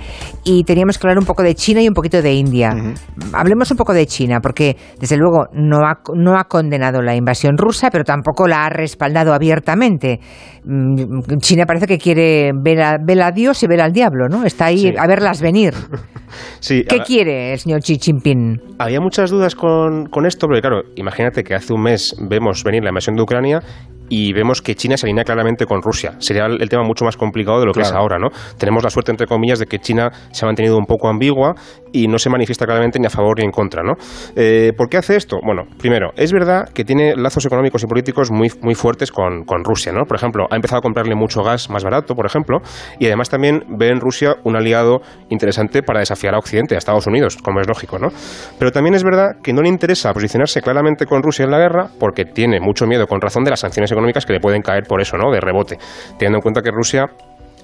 y 0.45 0.65
teníamos 0.65 0.99
que 0.99 1.07
hablar 1.07 1.19
un 1.19 1.25
poco 1.25 1.43
de 1.43 1.55
China 1.55 1.81
y 1.81 1.89
un 1.89 1.95
poquito 1.95 2.21
de 2.21 2.35
India. 2.35 2.75
Hablemos 3.33 3.71
un 3.71 3.79
poco 3.79 3.95
de 3.95 4.07
China, 4.07 4.41
porque 4.43 4.77
desde 5.01 5.17
luego 5.17 5.47
no 5.55 5.79
ha, 5.87 6.01
no 6.15 6.39
ha 6.39 6.45
condenado 6.45 7.01
la 7.01 7.17
invasión 7.17 7.57
rusa, 7.57 7.89
pero 7.91 8.05
tampoco 8.05 8.47
la 8.47 8.67
ha 8.67 8.69
respaldado 8.69 9.33
abiertamente. 9.33 10.21
Mm, 10.65 11.39
China 11.39 11.65
parece 11.65 11.87
que 11.87 11.97
quiere 11.97 12.53
ver 12.55 12.83
a, 12.83 12.99
ver 13.03 13.23
a 13.23 13.31
Dios 13.31 13.63
y 13.63 13.67
ver 13.67 13.81
al 13.81 13.93
diablo, 13.93 14.29
¿no? 14.29 14.45
Está 14.45 14.67
ahí 14.67 14.79
Sí. 14.79 14.95
a 14.99 15.07
verlas 15.07 15.41
venir. 15.41 15.73
Sí, 16.61 16.85
¿Qué 16.89 17.01
quiere 17.01 17.53
el 17.53 17.59
señor 17.59 17.81
Xi 17.81 17.99
Jinping? 17.99 18.61
Había 18.79 19.01
muchas 19.01 19.31
dudas 19.31 19.55
con, 19.55 20.07
con 20.07 20.27
esto, 20.27 20.47
porque 20.47 20.61
claro, 20.61 20.85
imagínate 20.97 21.45
que 21.45 21.55
hace 21.55 21.73
un 21.73 21.83
mes 21.83 22.15
vemos 22.19 22.63
venir 22.65 22.83
la 22.83 22.91
invasión 22.91 23.17
de 23.17 23.23
Ucrania 23.23 23.63
y 24.15 24.31
vemos 24.35 24.61
que 24.61 24.75
China 24.75 24.99
se 24.99 25.07
alinea 25.07 25.25
claramente 25.25 25.65
con 25.65 25.81
Rusia. 25.81 26.17
Sería 26.19 26.45
el 26.45 26.69
tema 26.69 26.83
mucho 26.83 27.07
más 27.07 27.17
complicado 27.17 27.61
de 27.61 27.65
lo 27.65 27.73
que 27.73 27.81
es 27.81 27.93
ahora, 27.93 28.19
¿no? 28.19 28.29
Tenemos 28.59 28.85
la 28.85 28.91
suerte, 28.91 29.11
entre 29.11 29.27
comillas, 29.27 29.59
de 29.59 29.65
que 29.65 29.79
China 29.79 30.11
se 30.33 30.45
ha 30.45 30.47
mantenido 30.47 30.77
un 30.77 30.85
poco 30.85 31.09
ambigua 31.09 31.55
y 31.93 32.09
no 32.09 32.19
se 32.19 32.29
manifiesta 32.29 32.67
claramente 32.67 32.99
ni 33.01 33.07
a 33.07 33.11
favor 33.11 33.39
ni 33.39 33.47
en 33.47 33.51
contra, 33.51 33.83
¿no? 33.83 33.95
Eh, 34.37 34.73
¿Por 34.77 34.91
qué 34.91 34.99
hace 34.99 35.17
esto? 35.17 35.39
Bueno, 35.43 35.63
primero, 35.79 36.11
es 36.15 36.31
verdad 36.31 36.69
que 36.75 36.85
tiene 36.85 37.17
lazos 37.17 37.47
económicos 37.47 37.83
y 37.85 37.87
políticos 37.87 38.31
muy, 38.31 38.53
muy 38.61 38.75
fuertes 38.75 39.11
con, 39.11 39.45
con 39.45 39.65
Rusia, 39.65 39.93
¿no? 39.93 40.05
Por 40.05 40.19
ejemplo, 40.19 40.47
ha 40.51 40.57
empezado 40.57 40.81
a 40.81 40.83
comprarle 40.83 41.15
mucho 41.15 41.43
gas 41.43 41.71
más 41.71 41.83
barato, 41.83 42.15
por 42.15 42.27
ejemplo, 42.27 42.59
y 42.99 43.07
además 43.07 43.31
también 43.31 43.65
ve 43.79 43.89
en 43.89 43.99
Rusia 43.99 44.37
un 44.45 44.57
aliado 44.57 45.01
interesante 45.31 45.83
para 45.83 46.01
desafiar 46.01 46.35
a 46.35 46.39
Occidente, 46.39 46.75
a 46.75 46.79
Estados 46.79 47.07
Unidos, 47.07 47.39
como 47.43 47.61
es 47.61 47.67
lógico, 47.67 47.99
¿no? 47.99 48.09
Pero 48.59 48.73
también 48.73 48.95
es 48.95 49.05
verdad 49.05 49.37
que 49.43 49.55
no 49.55 49.63
le 49.63 49.71
interesa 49.71 50.13
posicionarse 50.13 50.61
claramente 50.61 51.07
con 51.07 51.23
Rusia 51.23 51.47
en 51.47 51.51
la 51.51 51.59
guerra 51.59 51.89
porque 51.99 52.27
tiene 52.27 52.61
mucho 52.61 52.87
miedo, 52.87 53.07
con 53.07 53.19
razón, 53.19 53.43
de 53.45 53.51
las 53.51 53.61
sanciones 53.61 53.91
económicas 53.91 54.02
que 54.27 54.33
le 54.33 54.41
pueden 54.41 54.63
caer 54.63 54.85
por 54.85 55.01
eso, 55.01 55.17
¿no? 55.17 55.31
De 55.31 55.41
rebote, 55.41 55.79
teniendo 56.19 56.39
en 56.39 56.43
cuenta 56.43 56.63
que 56.63 56.71
Rusia 56.71 57.07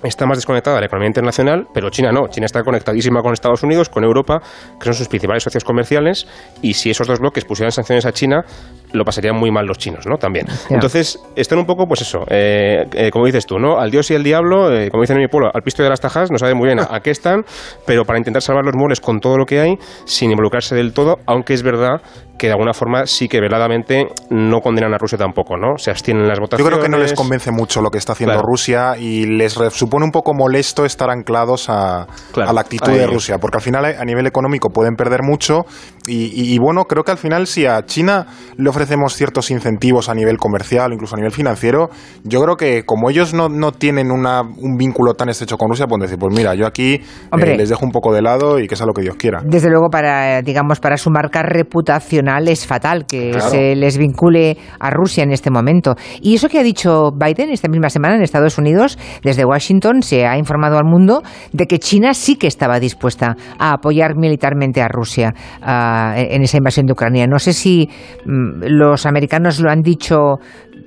está 0.03 0.27
más 0.27 0.39
desconectada 0.39 0.77
de 0.77 0.83
la 0.83 0.87
economía 0.87 1.09
internacional, 1.09 1.67
pero 1.75 1.91
China 1.91 2.13
no. 2.13 2.29
China 2.29 2.47
está 2.47 2.63
conectadísima 2.63 3.21
con 3.23 3.33
Estados 3.33 3.63
Unidos, 3.63 3.89
con 3.89 4.05
Europa, 4.05 4.41
que 4.79 4.85
son 4.85 4.95
sus 4.95 5.09
principales 5.09 5.43
socios 5.43 5.65
comerciales, 5.65 6.27
y 6.63 6.75
si 6.75 6.91
esos 6.91 7.07
dos 7.07 7.19
bloques 7.19 7.45
pusieran 7.45 7.73
sanciones 7.73 8.07
a 8.07 8.13
China, 8.13 8.45
lo 8.93 9.05
pasarían 9.05 9.37
muy 9.37 9.51
mal 9.51 9.67
los 9.67 9.79
chinos, 9.79 10.07
¿no? 10.07 10.17
También. 10.17 10.47
Entonces, 10.71 11.19
están 11.37 11.59
un 11.59 11.67
poco, 11.67 11.87
pues 11.87 12.01
eso, 12.03 12.21
eh, 12.29 12.85
eh, 12.93 13.11
como 13.11 13.27
dices 13.27 13.47
tú, 13.47 13.59
¿no? 13.59 13.79
Al 13.79 13.91
dios 13.91 14.11
y 14.11 14.15
el 14.15 14.23
diablo, 14.23 14.73
eh, 14.73 14.91
como 14.91 15.03
dicen 15.03 15.17
en 15.17 15.23
mi 15.23 15.29
pueblo, 15.29 15.51
al 15.53 15.63
pisto 15.63 15.83
de 15.83 15.89
las 15.89 16.01
tajas, 16.01 16.31
no 16.31 16.39
saben 16.39 16.57
muy 16.57 16.67
bien 16.67 16.81
a, 16.81 16.89
a 16.95 17.01
qué 17.01 17.11
están, 17.11 17.45
pero 17.87 18.05
para 18.05 18.19
intentar 18.19 18.43
salvar 18.43 18.65
los 18.65 18.75
muebles 18.77 19.01
con 19.01 19.21
todo 19.21 19.37
lo 19.37 19.45
que 19.45 19.61
hay, 19.61 19.77
sin 20.05 20.31
involucrarse 20.31 20.75
del 20.75 20.93
todo, 20.93 21.17
aunque 21.27 21.55
es 21.55 21.63
verdad 21.63 22.01
que 22.39 22.47
de 22.47 22.53
alguna 22.53 22.73
forma 22.73 23.05
sí 23.07 23.27
que 23.27 23.41
veladamente 23.41 24.07
no 24.31 24.61
condenan 24.61 24.95
a 24.95 24.99
Rusia 24.99 25.19
tampoco, 25.19 25.57
¿no? 25.57 25.77
Se 25.77 25.91
abstienen 25.91 26.23
en 26.23 26.29
las 26.29 26.39
Yo 26.39 26.43
votaciones. 26.43 26.73
creo 26.73 26.83
que 26.85 26.89
no 26.89 26.99
les 26.99 27.13
convence 27.13 27.51
mucho 27.51 27.81
lo 27.81 27.91
que 27.91 27.99
está 27.99 28.13
haciendo 28.13 28.35
Claro. 28.35 28.47
Rusia 28.47 28.97
y 28.97 29.27
les 29.27 29.55
supone 29.73 30.05
un 30.05 30.13
poco 30.13 30.35
molesto 30.35 30.85
estar 30.85 31.11
anclados 31.11 31.69
a, 31.69 32.07
Claro, 32.33 32.51
a 32.51 32.53
la 32.53 32.61
actitud 32.61 32.91
a 32.93 32.97
de. 32.97 33.07
Rusia, 33.09 33.39
porque 33.39 33.57
al 33.59 33.63
final 33.63 33.85
a 33.85 33.89
a 34.01 34.05
nivel 34.05 34.25
económico 34.29 34.69
pueden 34.71 34.95
perder 34.95 35.23
mucho 35.25 35.65
y, 36.07 36.27
y- 36.27 36.55
y 36.55 36.59
bueno, 36.59 36.85
creo 36.85 37.03
que 37.03 37.11
al 37.11 37.19
final 37.19 37.49
si 37.49 37.67
a 37.67 37.85
China 37.85 38.27
le 38.57 38.69
ofrecemos 38.79 39.17
ciertos 39.17 39.51
incentivos 39.51 40.09
a 40.09 40.15
nivel 40.15 40.37
comercial 40.37 40.93
incluso 40.93 41.17
a 41.17 41.19
nivel 41.19 41.33
financiero, 41.33 41.91
yo 42.23 42.41
creo 42.41 42.57
que 42.57 42.85
como 42.85 43.11
ellos 43.11 43.35
no, 43.35 43.49
no 43.49 43.73
tienen 43.73 44.13
una, 44.13 44.43
un 44.43 44.77
vínculo 44.77 45.15
tan 45.15 45.29
estrecho 45.29 45.57
con 45.59 45.69
Rusia, 45.69 45.87
pueden 45.89 46.03
decir, 46.03 46.17
pues 46.17 46.33
mira, 46.33 46.55
yo 46.55 46.65
aquí 46.65 46.95
eh, 46.95 47.57
les 47.57 47.69
dejo 47.69 47.85
un 47.85 47.91
poco 47.91 48.13
de 48.13 48.23
lado 48.23 48.61
y 48.61 48.69
que 48.69 48.77
sea 48.77 48.87
lo 48.87 48.93
que 48.93 49.03
Dios 49.03 49.17
quiera. 49.17 49.43
Desde 49.45 49.69
luego, 49.69 49.89
para, 49.91 50.43
digamos, 50.43 50.79
para 50.79 50.97
su 50.97 51.11
marca 51.11 51.43
reputacional 51.43 52.47
es 52.47 52.67
fatal 52.67 53.05
que 53.07 53.33
Claro. 53.33 53.51
se 53.51 53.75
les 53.75 53.99
vincule 53.99 54.57
a 54.79 54.91
Rusia 54.91 55.25
en 55.25 55.33
este 55.33 55.51
momento. 55.51 55.97
Y 56.21 56.37
eso 56.37 56.49
que 56.49 56.61
ha 56.61 56.63
dicho 56.63 57.11
Biden 57.11 57.51
esta 57.51 57.69
misma 57.69 57.91
semana 57.91 58.15
en 58.15 58.23
Estados 58.23 58.59
Unidos, 58.59 58.97
desde 59.25 59.45
Washington, 59.45 60.03
se 60.03 60.25
ha 60.25 60.39
informado 60.39 60.79
al 60.79 60.85
mundo 60.85 61.23
de 61.53 61.67
que 61.67 61.81
China 61.81 62.15
sí 62.15 62.37
que 62.37 62.47
estaba 62.47 62.79
dispuesta 62.79 63.37
a 63.59 63.73
apoyar 63.73 64.17
militarmente 64.17 64.81
a 64.83 64.87
Rusia 64.89 65.35
ah, 65.63 66.15
en 66.17 66.43
esa 66.43 66.59
invasión 66.59 66.87
de 66.87 66.93
Ucrania. 66.93 67.27
No 67.27 67.41
sé 67.41 67.53
si 67.53 67.89
mm, 68.25 68.68
los 68.69 69.07
americanos 69.07 69.61
lo 69.61 69.71
han 69.71 69.83
dicho 69.83 70.39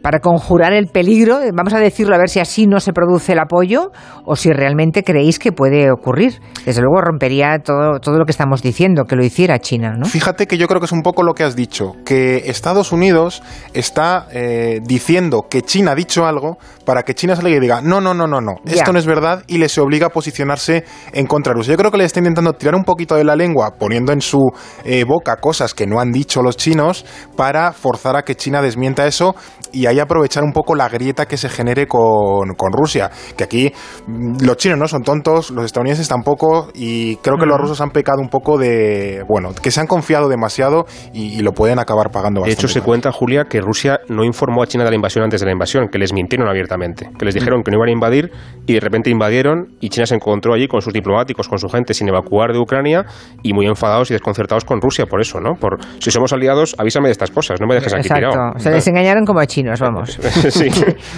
para 0.02 0.20
conjurar 0.20 0.74
el 0.74 0.88
peligro, 0.88 1.42
eh, 1.42 1.52
vamos 1.54 1.74
a 1.74 1.80
decirlo 1.80 2.16
a 2.16 2.18
ver 2.18 2.30
si 2.30 2.40
así 2.40 2.68
no 2.68 2.80
se 2.80 2.94
produce 2.94 3.34
el 3.34 3.40
apoyo 3.40 3.92
o 4.26 4.36
si 4.36 4.52
realmente 4.52 5.04
creéis 5.04 5.40
que 5.40 5.52
puede 5.52 5.92
ocurrir. 5.92 6.40
Desde 6.66 6.82
luego 6.82 7.02
rompería 7.02 7.60
todo, 7.64 8.00
todo 8.00 8.18
lo 8.18 8.26
que 8.26 8.32
estamos 8.32 8.62
diciendo, 8.62 9.06
que 9.06 9.16
lo 9.16 9.24
hiciera 9.24 9.60
China, 9.60 9.94
¿no? 9.98 10.06
Fíjate 10.06 10.48
que 10.48 10.58
yo 10.58 10.68
creo 10.68 10.80
que 10.80 10.86
es 10.86 10.92
un 10.92 11.02
poco 11.02 11.24
lo 11.24 11.34
que 11.34 11.44
has 11.44 11.56
dicho, 11.56 11.94
que 12.06 12.50
Estados 12.50 12.92
Unidos 12.92 13.44
está 13.74 14.28
eh, 14.32 14.80
diciendo 14.84 15.46
que 15.50 15.62
China 15.62 15.92
ha 15.92 15.96
dicho 15.96 16.26
algo 16.26 16.58
para 16.86 17.04
que 17.04 17.14
China 17.14 17.36
salga 17.36 17.50
y 17.50 17.60
diga, 17.60 17.82
no, 17.82 18.02
no, 18.02 18.14
no, 18.14 18.28
no, 18.28 18.42
no, 18.42 18.54
esto 18.66 18.92
no 18.92 19.00
es 19.00 19.06
verdad 19.06 19.44
y 19.48 19.58
les 19.58 19.78
obliga 19.78 20.08
a 20.08 20.10
posicionarse 20.10 20.84
en 21.14 21.28
contra 21.28 21.52
de 21.52 21.58
Rusia. 21.58 21.74
Yo 21.74 21.78
creo 21.78 21.92
que 21.92 21.98
le 21.98 22.06
está 22.06 22.20
intentando 22.20 22.54
tirar 22.54 22.76
un 22.76 22.84
poquito 22.84 23.16
de 23.16 23.24
la 23.24 23.36
lengua, 23.36 23.76
poniendo 23.78 24.12
en 24.12 24.22
su 24.22 24.52
eh, 24.84 25.04
boca 25.04 25.36
cosas 25.38 25.74
que 25.74 25.86
no 25.86 26.00
han 26.00 26.12
dicho 26.12 26.42
los 26.42 26.58
chinos 26.58 27.06
para 27.36 27.72
forzar 27.72 28.16
a 28.16 28.24
que 28.24 28.36
China 28.36 28.62
desmienta 28.62 29.06
eso 29.06 29.36
y 29.72 29.86
ahí 29.92 30.00
aprovechar 30.00 30.44
un 30.44 30.52
poco 30.54 30.76
la 30.76 30.90
grieta 30.90 31.26
que 31.28 31.38
se 31.38 31.50
genere 31.50 31.88
con, 31.88 32.54
con 32.58 32.72
Rusia. 32.74 33.10
Que 33.38 33.44
aquí 33.44 33.72
mm, 34.08 34.44
los 34.46 34.58
chinos 34.58 34.78
no 34.80 34.88
son 34.88 35.04
tontos, 35.04 35.52
los 35.52 35.66
estadounidenses 35.66 36.08
tampoco 36.08 36.70
y 36.74 37.18
creo 37.18 37.38
que 37.38 37.46
los 37.46 37.58
rusos 37.60 37.82
han 37.82 37.92
pecado 37.92 38.20
un 38.22 38.30
poco 38.30 38.58
de, 38.58 39.24
bueno, 39.28 39.50
que 39.62 39.72
se 39.72 39.80
han 39.80 39.88
confiado 39.88 40.30
demasiado 40.30 40.86
y, 41.14 41.38
y 41.38 41.42
lo 41.42 41.52
pueden 41.54 41.80
acabar 41.80 42.12
pagando 42.12 42.42
De 42.42 42.50
bastante. 42.50 42.66
hecho, 42.66 42.68
se 42.68 42.82
cuenta, 42.82 43.12
Julia, 43.12 43.46
que 43.46 43.62
Rusia 43.62 44.00
no 44.10 44.24
informó 44.24 44.64
a 44.64 44.68
China 44.68 44.84
de 44.84 44.90
la 44.90 44.96
invasión 44.96 45.24
antes 45.24 45.40
de 45.40 45.46
la 45.46 45.52
invasión, 45.52 45.88
que 45.90 45.98
les 46.00 46.14
mintieron 46.14 46.48
abiertamente, 46.48 47.10
que 47.18 47.26
les 47.26 47.34
dijeron 47.36 47.64
que 47.64 47.72
no 47.72 47.78
iban 47.78 47.90
a 47.90 47.92
invadir 47.92 48.32
y 48.66 48.74
de 48.74 48.80
repente 48.80 49.10
invadieron 49.10 49.76
y 49.80 49.90
China 49.90 50.06
se 50.06 50.16
encontró 50.16 50.54
allí 50.54 50.68
con 50.68 50.82
sus 50.82 50.94
diplomáticos, 50.94 51.48
con 51.48 51.60
su 51.60 51.68
gente 51.70 51.94
sin 51.94 52.08
evacuar 52.10 52.54
de 52.54 52.60
Ucrania 52.60 53.06
y 53.44 53.54
muy 53.54 53.66
enfadados 53.68 54.10
y 54.12 54.14
desconcertados 54.14 54.66
con 54.66 54.82
Rusia 54.82 55.06
por 55.06 55.22
eso, 55.22 55.40
¿no? 55.40 55.56
Por 55.56 55.80
si 56.00 56.12
somos 56.12 56.32
aliados, 56.34 56.76
avísame 56.78 57.08
de 57.08 57.12
estas 57.14 57.32
cosas, 57.32 57.60
no 57.60 57.68
me 57.68 57.76
dejes 57.76 57.94
aquí 57.94 58.08
Exacto. 58.08 58.30
tirado. 58.30 58.54
Se 58.60 58.72
les 58.72 58.88
engañaron 58.88 59.26
como 59.26 59.40
a 59.40 59.46
chinos. 59.48 59.81
Vamos. 59.82 60.18
Sí. 60.52 60.70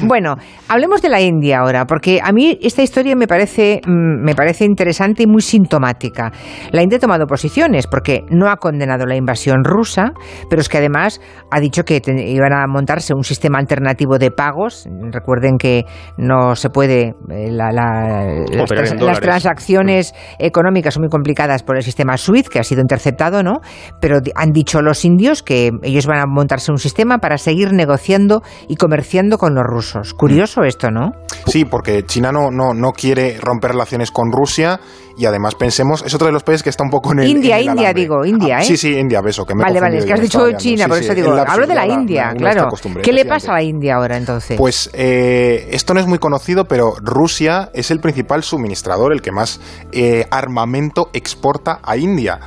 Bueno, 0.01 0.35
hablemos 0.67 1.01
de 1.01 1.09
la 1.09 1.21
India 1.21 1.59
ahora, 1.59 1.85
porque 1.85 2.19
a 2.23 2.31
mí 2.31 2.57
esta 2.61 2.81
historia 2.81 3.15
me 3.15 3.27
parece, 3.27 3.81
mm, 3.85 4.23
me 4.23 4.35
parece 4.35 4.65
interesante 4.65 5.23
y 5.23 5.27
muy 5.27 5.41
sintomática. 5.41 6.31
La 6.71 6.81
India 6.83 6.97
ha 6.97 7.01
tomado 7.01 7.25
posiciones 7.25 7.87
porque 7.87 8.21
no 8.29 8.49
ha 8.49 8.57
condenado 8.57 9.05
la 9.05 9.15
invasión 9.15 9.63
rusa, 9.63 10.13
pero 10.49 10.61
es 10.61 10.69
que 10.69 10.77
además 10.77 11.19
ha 11.51 11.59
dicho 11.59 11.83
que 11.83 11.99
te- 12.01 12.29
iban 12.31 12.53
a 12.53 12.65
montarse 12.67 13.13
un 13.15 13.23
sistema 13.23 13.59
alternativo 13.59 14.17
de 14.17 14.31
pagos. 14.31 14.87
Recuerden 15.11 15.57
que 15.57 15.85
no 16.17 16.55
se 16.55 16.69
puede, 16.69 17.15
eh, 17.29 17.49
la- 17.51 17.71
la- 17.71 18.45
las, 18.51 18.69
trans- 18.69 19.01
las 19.01 19.19
transacciones 19.19 20.13
económicas 20.39 20.93
son 20.93 21.01
muy 21.01 21.09
complicadas 21.09 21.63
por 21.63 21.75
el 21.77 21.83
sistema 21.83 22.17
SWIFT, 22.17 22.49
que 22.49 22.59
ha 22.59 22.63
sido 22.63 22.81
interceptado, 22.81 23.43
¿no? 23.43 23.59
Pero 23.99 24.19
han 24.35 24.51
dicho 24.51 24.81
los 24.81 25.05
indios 25.05 25.43
que 25.43 25.71
ellos 25.83 26.05
van 26.07 26.19
a 26.19 26.25
montarse 26.25 26.71
un 26.71 26.77
sistema 26.77 27.17
para 27.19 27.37
seguir 27.37 27.73
negociando 27.73 28.41
y 28.67 28.75
comerciando 28.75 29.37
con 29.37 29.53
los 29.55 29.63
rusos. 29.63 30.13
Curioso 30.13 30.63
esto, 30.63 30.91
¿no? 30.91 31.11
Sí, 31.47 31.65
porque 31.65 32.03
China 32.05 32.31
no, 32.31 32.51
no, 32.51 32.73
no 32.73 32.91
quiere 32.91 33.37
romper 33.39 33.71
relaciones 33.71 34.11
con 34.11 34.31
Rusia 34.31 34.79
y 35.17 35.25
además 35.25 35.55
pensemos, 35.55 36.03
es 36.05 36.13
otro 36.13 36.27
de 36.27 36.33
los 36.33 36.43
países 36.43 36.63
que 36.63 36.69
está 36.69 36.83
un 36.83 36.89
poco 36.89 37.11
en 37.11 37.19
el. 37.19 37.27
India, 37.27 37.57
en 37.59 37.69
el 37.69 37.75
India, 37.75 37.93
digo, 37.93 38.25
India, 38.25 38.57
Ah, 38.57 38.61
¿eh? 38.61 38.65
Sí, 38.65 38.77
sí, 38.77 38.97
India, 38.97 39.21
beso, 39.21 39.45
que 39.45 39.53
me 39.53 39.63
Vale, 39.63 39.79
vale, 39.79 39.97
es 39.99 40.05
que 40.05 40.13
has 40.13 40.21
dicho. 40.21 40.51
China, 40.57 40.85
Sí, 40.85 40.89
por 40.89 40.97
sí, 40.97 41.03
eso 41.03 41.13
el 41.13 41.17
digo, 41.17 41.35
hablo 41.47 41.67
de 41.67 41.75
la 41.75 41.85
India, 41.85 42.33
claro. 42.37 42.69
¿Qué 43.01 43.13
le 43.13 43.25
pasa 43.25 43.51
a 43.51 43.55
la 43.55 43.63
India 43.63 43.95
ahora 43.95 44.17
entonces? 44.17 44.57
Pues 44.57 44.89
eh, 44.93 45.69
esto 45.71 45.93
no 45.93 45.99
es 45.99 46.07
muy 46.07 46.17
conocido, 46.19 46.65
pero 46.65 46.95
Rusia 47.01 47.69
es 47.73 47.91
el 47.91 47.99
principal 47.99 48.43
suministrador, 48.43 49.13
el 49.13 49.21
que 49.21 49.31
más 49.31 49.59
eh, 49.91 50.25
armamento 50.31 51.09
exporta 51.13 51.79
a 51.83 51.95
India. 51.97 52.39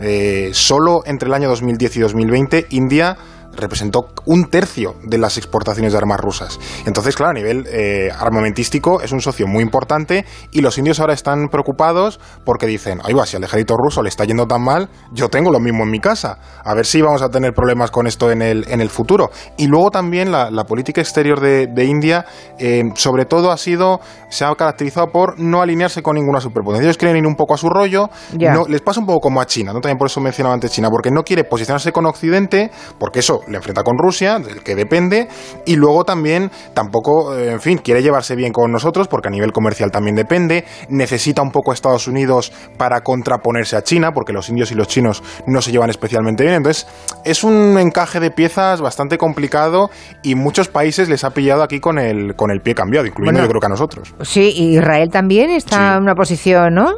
Eh, 0.00 0.50
solo 0.52 1.02
entre 1.06 1.28
el 1.28 1.34
año 1.34 1.48
2010 1.48 1.96
y 1.96 2.00
2020, 2.00 2.66
India 2.70 3.16
representó 3.56 4.08
un 4.26 4.46
tercio 4.50 4.94
de 5.02 5.18
las 5.18 5.36
exportaciones 5.36 5.92
de 5.92 5.98
armas 5.98 6.20
rusas. 6.20 6.58
Entonces, 6.86 7.16
claro, 7.16 7.30
a 7.30 7.34
nivel 7.34 7.66
eh, 7.68 8.10
armamentístico 8.16 9.00
es 9.00 9.12
un 9.12 9.20
socio 9.20 9.46
muy 9.46 9.62
importante 9.62 10.24
y 10.50 10.60
los 10.60 10.78
indios 10.78 11.00
ahora 11.00 11.14
están 11.14 11.48
preocupados 11.48 12.20
porque 12.44 12.66
dicen, 12.66 13.00
ay 13.04 13.14
va, 13.14 13.26
si 13.26 13.36
al 13.36 13.44
ejército 13.44 13.76
ruso 13.76 14.02
le 14.02 14.08
está 14.08 14.24
yendo 14.24 14.46
tan 14.46 14.62
mal, 14.62 14.88
yo 15.12 15.28
tengo 15.28 15.50
lo 15.50 15.60
mismo 15.60 15.84
en 15.84 15.90
mi 15.90 16.00
casa. 16.00 16.38
A 16.64 16.74
ver 16.74 16.86
si 16.86 17.02
vamos 17.02 17.22
a 17.22 17.28
tener 17.28 17.52
problemas 17.52 17.90
con 17.90 18.06
esto 18.06 18.30
en 18.30 18.42
el, 18.42 18.64
en 18.68 18.80
el 18.80 18.90
futuro. 18.90 19.30
Y 19.56 19.66
luego 19.66 19.90
también 19.90 20.30
la, 20.30 20.50
la 20.50 20.64
política 20.64 21.00
exterior 21.00 21.40
de, 21.40 21.66
de 21.66 21.84
India, 21.84 22.24
eh, 22.58 22.82
sobre 22.94 23.24
todo 23.24 23.50
ha 23.50 23.56
sido, 23.56 24.00
se 24.30 24.44
ha 24.44 24.54
caracterizado 24.54 25.08
por 25.08 25.38
no 25.38 25.62
alinearse 25.62 26.02
con 26.02 26.14
ninguna 26.16 26.40
superpotencia. 26.40 26.84
Ellos 26.84 26.98
quieren 26.98 27.16
ir 27.16 27.26
un 27.26 27.36
poco 27.36 27.54
a 27.54 27.58
su 27.58 27.68
rollo, 27.68 28.08
no, 28.32 28.64
les 28.66 28.80
pasa 28.80 29.00
un 29.00 29.06
poco 29.06 29.20
como 29.20 29.40
a 29.40 29.46
China, 29.46 29.72
¿no? 29.72 29.80
También 29.80 29.98
por 29.98 30.06
eso 30.06 30.20
mencionaba 30.20 30.54
antes 30.54 30.70
China, 30.70 30.88
porque 30.90 31.10
no 31.10 31.22
quiere 31.22 31.44
posicionarse 31.44 31.92
con 31.92 32.06
Occidente, 32.06 32.70
porque 32.98 33.20
eso 33.20 33.40
le 33.48 33.56
enfrenta 33.56 33.82
con 33.82 33.98
Rusia, 33.98 34.38
del 34.38 34.62
que 34.62 34.74
depende, 34.74 35.28
y 35.66 35.76
luego 35.76 36.04
también 36.04 36.50
tampoco, 36.74 37.36
eh, 37.36 37.52
en 37.52 37.60
fin, 37.60 37.78
quiere 37.78 38.02
llevarse 38.02 38.34
bien 38.36 38.52
con 38.52 38.70
nosotros, 38.72 39.08
porque 39.08 39.28
a 39.28 39.30
nivel 39.30 39.52
comercial 39.52 39.90
también 39.90 40.16
depende, 40.16 40.64
necesita 40.88 41.42
un 41.42 41.50
poco 41.50 41.70
a 41.70 41.74
Estados 41.74 42.08
Unidos 42.08 42.52
para 42.76 43.00
contraponerse 43.02 43.76
a 43.76 43.82
China, 43.82 44.12
porque 44.12 44.32
los 44.32 44.48
indios 44.48 44.70
y 44.72 44.74
los 44.74 44.88
chinos 44.88 45.22
no 45.46 45.62
se 45.62 45.72
llevan 45.72 45.90
especialmente 45.90 46.42
bien, 46.44 46.54
entonces 46.56 46.86
es 47.24 47.44
un 47.44 47.78
encaje 47.78 48.20
de 48.20 48.30
piezas 48.30 48.80
bastante 48.80 49.18
complicado 49.18 49.90
y 50.22 50.34
muchos 50.34 50.68
países 50.68 51.08
les 51.08 51.24
ha 51.24 51.30
pillado 51.30 51.62
aquí 51.62 51.80
con 51.80 51.98
el, 51.98 52.34
con 52.36 52.50
el 52.50 52.60
pie 52.60 52.74
cambiado, 52.74 53.06
incluyendo 53.06 53.38
Bueno. 53.38 53.46
yo 53.46 53.50
creo 53.50 53.60
que 53.60 53.66
a 53.66 53.70
nosotros. 53.70 54.14
Sí, 54.22 54.52
y 54.54 54.76
Israel 54.76 55.10
también 55.10 55.50
está 55.50 55.96
en 55.96 56.02
una 56.02 56.14
posición, 56.14 56.74
¿no? 56.74 56.92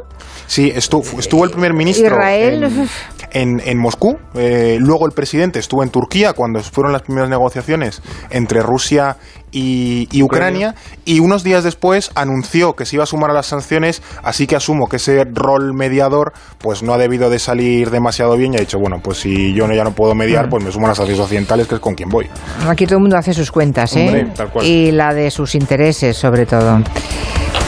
Sí, 0.47 0.71
estuvo, 0.73 1.19
estuvo 1.19 1.43
el 1.45 1.51
primer 1.51 1.73
ministro 1.73 2.07
Israel- 2.07 2.63
en, 2.63 2.87
en- 3.31 3.61
en 3.65 3.77
Moscú, 3.77 4.17
eh, 4.35 4.77
luego 4.79 5.05
el 5.05 5.11
presidente 5.11 5.59
estuvo 5.59 5.83
en 5.83 5.89
Turquía 5.89 6.33
cuando 6.33 6.61
fueron 6.61 6.93
las 6.93 7.01
primeras 7.03 7.29
negociaciones 7.29 8.01
entre 8.29 8.61
Rusia 8.61 9.17
y, 9.51 10.07
y 10.11 10.23
Ucrania 10.23 10.75
y 11.05 11.19
unos 11.19 11.43
días 11.43 11.63
después 11.63 12.11
anunció 12.15 12.73
que 12.75 12.85
se 12.85 12.97
iba 12.97 13.03
a 13.03 13.07
sumar 13.07 13.31
a 13.31 13.33
las 13.33 13.45
sanciones, 13.45 14.01
así 14.23 14.45
que 14.45 14.55
asumo 14.55 14.87
que 14.89 14.97
ese 14.97 15.23
rol 15.33 15.73
mediador 15.73 16.33
pues 16.57 16.83
no 16.83 16.93
ha 16.93 16.97
debido 16.97 17.29
de 17.29 17.39
salir 17.39 17.89
demasiado 17.89 18.35
bien 18.35 18.53
y 18.53 18.57
ha 18.57 18.59
dicho, 18.59 18.77
bueno, 18.79 18.99
pues 19.01 19.19
si 19.19 19.53
yo 19.53 19.67
no, 19.67 19.73
ya 19.73 19.83
no 19.83 19.91
puedo 19.91 20.13
mediar, 20.15 20.47
Mm. 20.47 20.49
pues 20.49 20.63
me 20.63 20.71
sumo 20.71 20.85
a 20.87 20.89
las 20.89 20.97
sanciones 20.97 21.21
occidentales, 21.23 21.67
que 21.67 21.75
es 21.75 21.81
con 21.81 21.95
quien 21.95 22.09
voy. 22.09 22.27
Aquí 22.67 22.85
todo 22.85 22.95
el 22.97 23.01
mundo 23.01 23.17
hace 23.17 23.33
sus 23.33 23.51
cuentas, 23.51 23.95
¿eh? 23.95 24.05
Hombre. 24.07 24.27
Y 24.65 24.91
la 24.91 25.13
de 25.13 25.31
sus 25.31 25.55
intereses, 25.55 26.17
sobre 26.17 26.45
todo. 26.45 26.79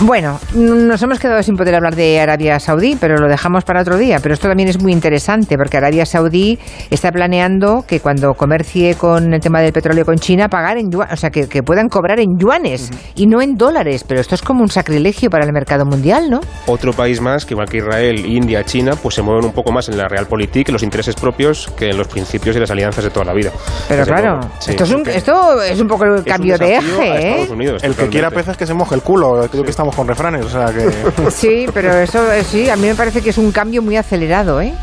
Bueno, 0.02 0.39
nos 0.56 1.02
hemos 1.02 1.20
quedado 1.20 1.44
sin 1.44 1.58
poder 1.58 1.76
hablar 1.76 1.94
de 1.94 2.22
Arabia 2.22 2.58
Saudí, 2.62 2.96
pero 3.00 3.18
lo 3.18 3.28
dejamos 3.28 3.65
para 3.65 3.82
otro 3.82 3.98
día. 3.98 4.20
Pero 4.22 4.34
esto 4.34 4.48
también 4.48 4.70
es 4.70 4.82
muy 4.82 4.94
interesante 4.94 5.58
porque 5.58 5.76
Arabia 5.76 6.06
Saudí 6.06 6.58
está 6.89 7.12
planeando 7.12 7.84
que 7.86 8.00
cuando 8.00 8.34
comercie 8.34 8.96
con 8.96 9.34
el 9.34 9.42
tema 9.42 9.60
del 9.60 9.74
petróleo 9.74 10.06
con 10.06 10.15
China, 10.15 10.48
pagar 10.48 10.78
en 10.78 10.89
yuanes, 10.89 11.13
o 11.13 11.18
sea, 11.18 11.32
que, 11.32 11.50
que 11.50 11.63
puedan 11.63 11.89
cobrar 11.89 12.22
en 12.22 12.38
yuanes 12.38 12.89
y 13.15 13.28
no 13.28 13.42
en 13.42 13.56
dólares. 13.56 14.06
Pero 14.08 14.22
esto 14.22 14.36
es 14.36 14.42
como 14.42 14.62
un 14.62 14.70
sacrilegio 14.70 15.30
para 15.30 15.46
el 15.46 15.52
mercado 15.52 15.86
mundial, 15.86 16.30
¿no? 16.30 16.39
Otro 16.65 16.94
país 16.94 17.20
más 17.20 17.46
que 17.46 17.54
igual 17.54 17.68
que 17.68 17.80
Israel, 17.80 18.26
India, 18.26 18.63
China, 18.63 18.94
pues 19.02 19.15
se 19.15 19.22
mueven 19.22 19.44
un 19.44 19.52
poco 19.52 19.74
más 19.74 19.89
en 19.89 19.98
la 19.98 20.08
realpolitik, 20.08 20.70
en 20.70 20.74
los 20.74 20.84
intereses 20.84 21.15
propios, 21.15 21.70
que 21.76 21.89
en 21.89 21.98
los 21.98 22.08
principios 22.08 22.56
y 22.56 22.60
las 22.60 22.72
alianzas 22.72 23.04
de 23.04 23.10
toda 23.10 23.26
la 23.26 23.34
vida. 23.34 23.52
Pero 23.89 24.06
Desde 24.06 24.13
claro, 24.13 24.39
sí. 24.60 24.72
esto, 24.72 24.86
es 24.86 24.92
un, 24.92 25.10
esto 25.10 25.62
es 25.62 25.80
un 25.82 25.88
poco 25.88 26.06
el 26.06 26.24
cambio 26.24 26.58
de 26.58 26.78
eje, 26.78 27.44
¿eh? 27.44 27.48
Unidos, 27.50 27.84
El 27.84 27.96
que 27.96 28.08
quiera 28.08 28.32
peces 28.32 28.56
que 28.56 28.65
se 28.65 28.74
moje 28.74 28.96
el 28.96 29.02
culo, 29.02 29.46
creo 29.52 29.65
que 29.69 29.71
estamos 29.71 29.95
con 29.95 30.08
refranes, 30.08 30.45
o 30.45 30.49
sea 30.49 30.73
que... 30.73 31.32
Sí, 31.32 31.67
pero 31.73 31.93
eso 31.93 32.32
eh, 32.34 32.43
sí, 32.43 32.69
a 32.69 32.75
mí 32.75 32.88
me 32.88 32.95
parece 32.95 33.21
que 33.21 33.29
es 33.29 33.38
un 33.38 33.51
cambio 33.51 33.82
muy 33.84 33.97
acelerado, 33.97 34.60
¿eh? 34.62 34.73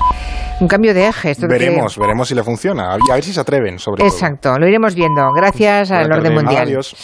Un 0.61 0.68
cambio 0.68 0.94
de 0.94 1.09
eje. 1.09 1.33
Esto 1.33 1.46
de 1.46 1.59
que- 1.59 1.64
Veremos, 1.66 1.99
veremos 1.99 2.29
si 2.29 2.35
le 2.35 2.42
funciona. 2.42 2.94
A 2.94 2.99
ver 3.14 3.22
si 3.22 3.33
se 3.33 3.40
atreven, 3.40 3.79
sobre 3.79 3.99
todo. 3.99 4.09
Exacto, 4.09 4.59
lo 4.59 4.66
iremos 4.66 4.94
viendo. 4.94 5.31
Gracias 5.33 5.90
al 5.90 6.11
orden 6.11 6.33
mundial. 6.33 6.62
Adiós. 6.62 6.94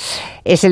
Es 0.44 0.54
el 0.54 0.58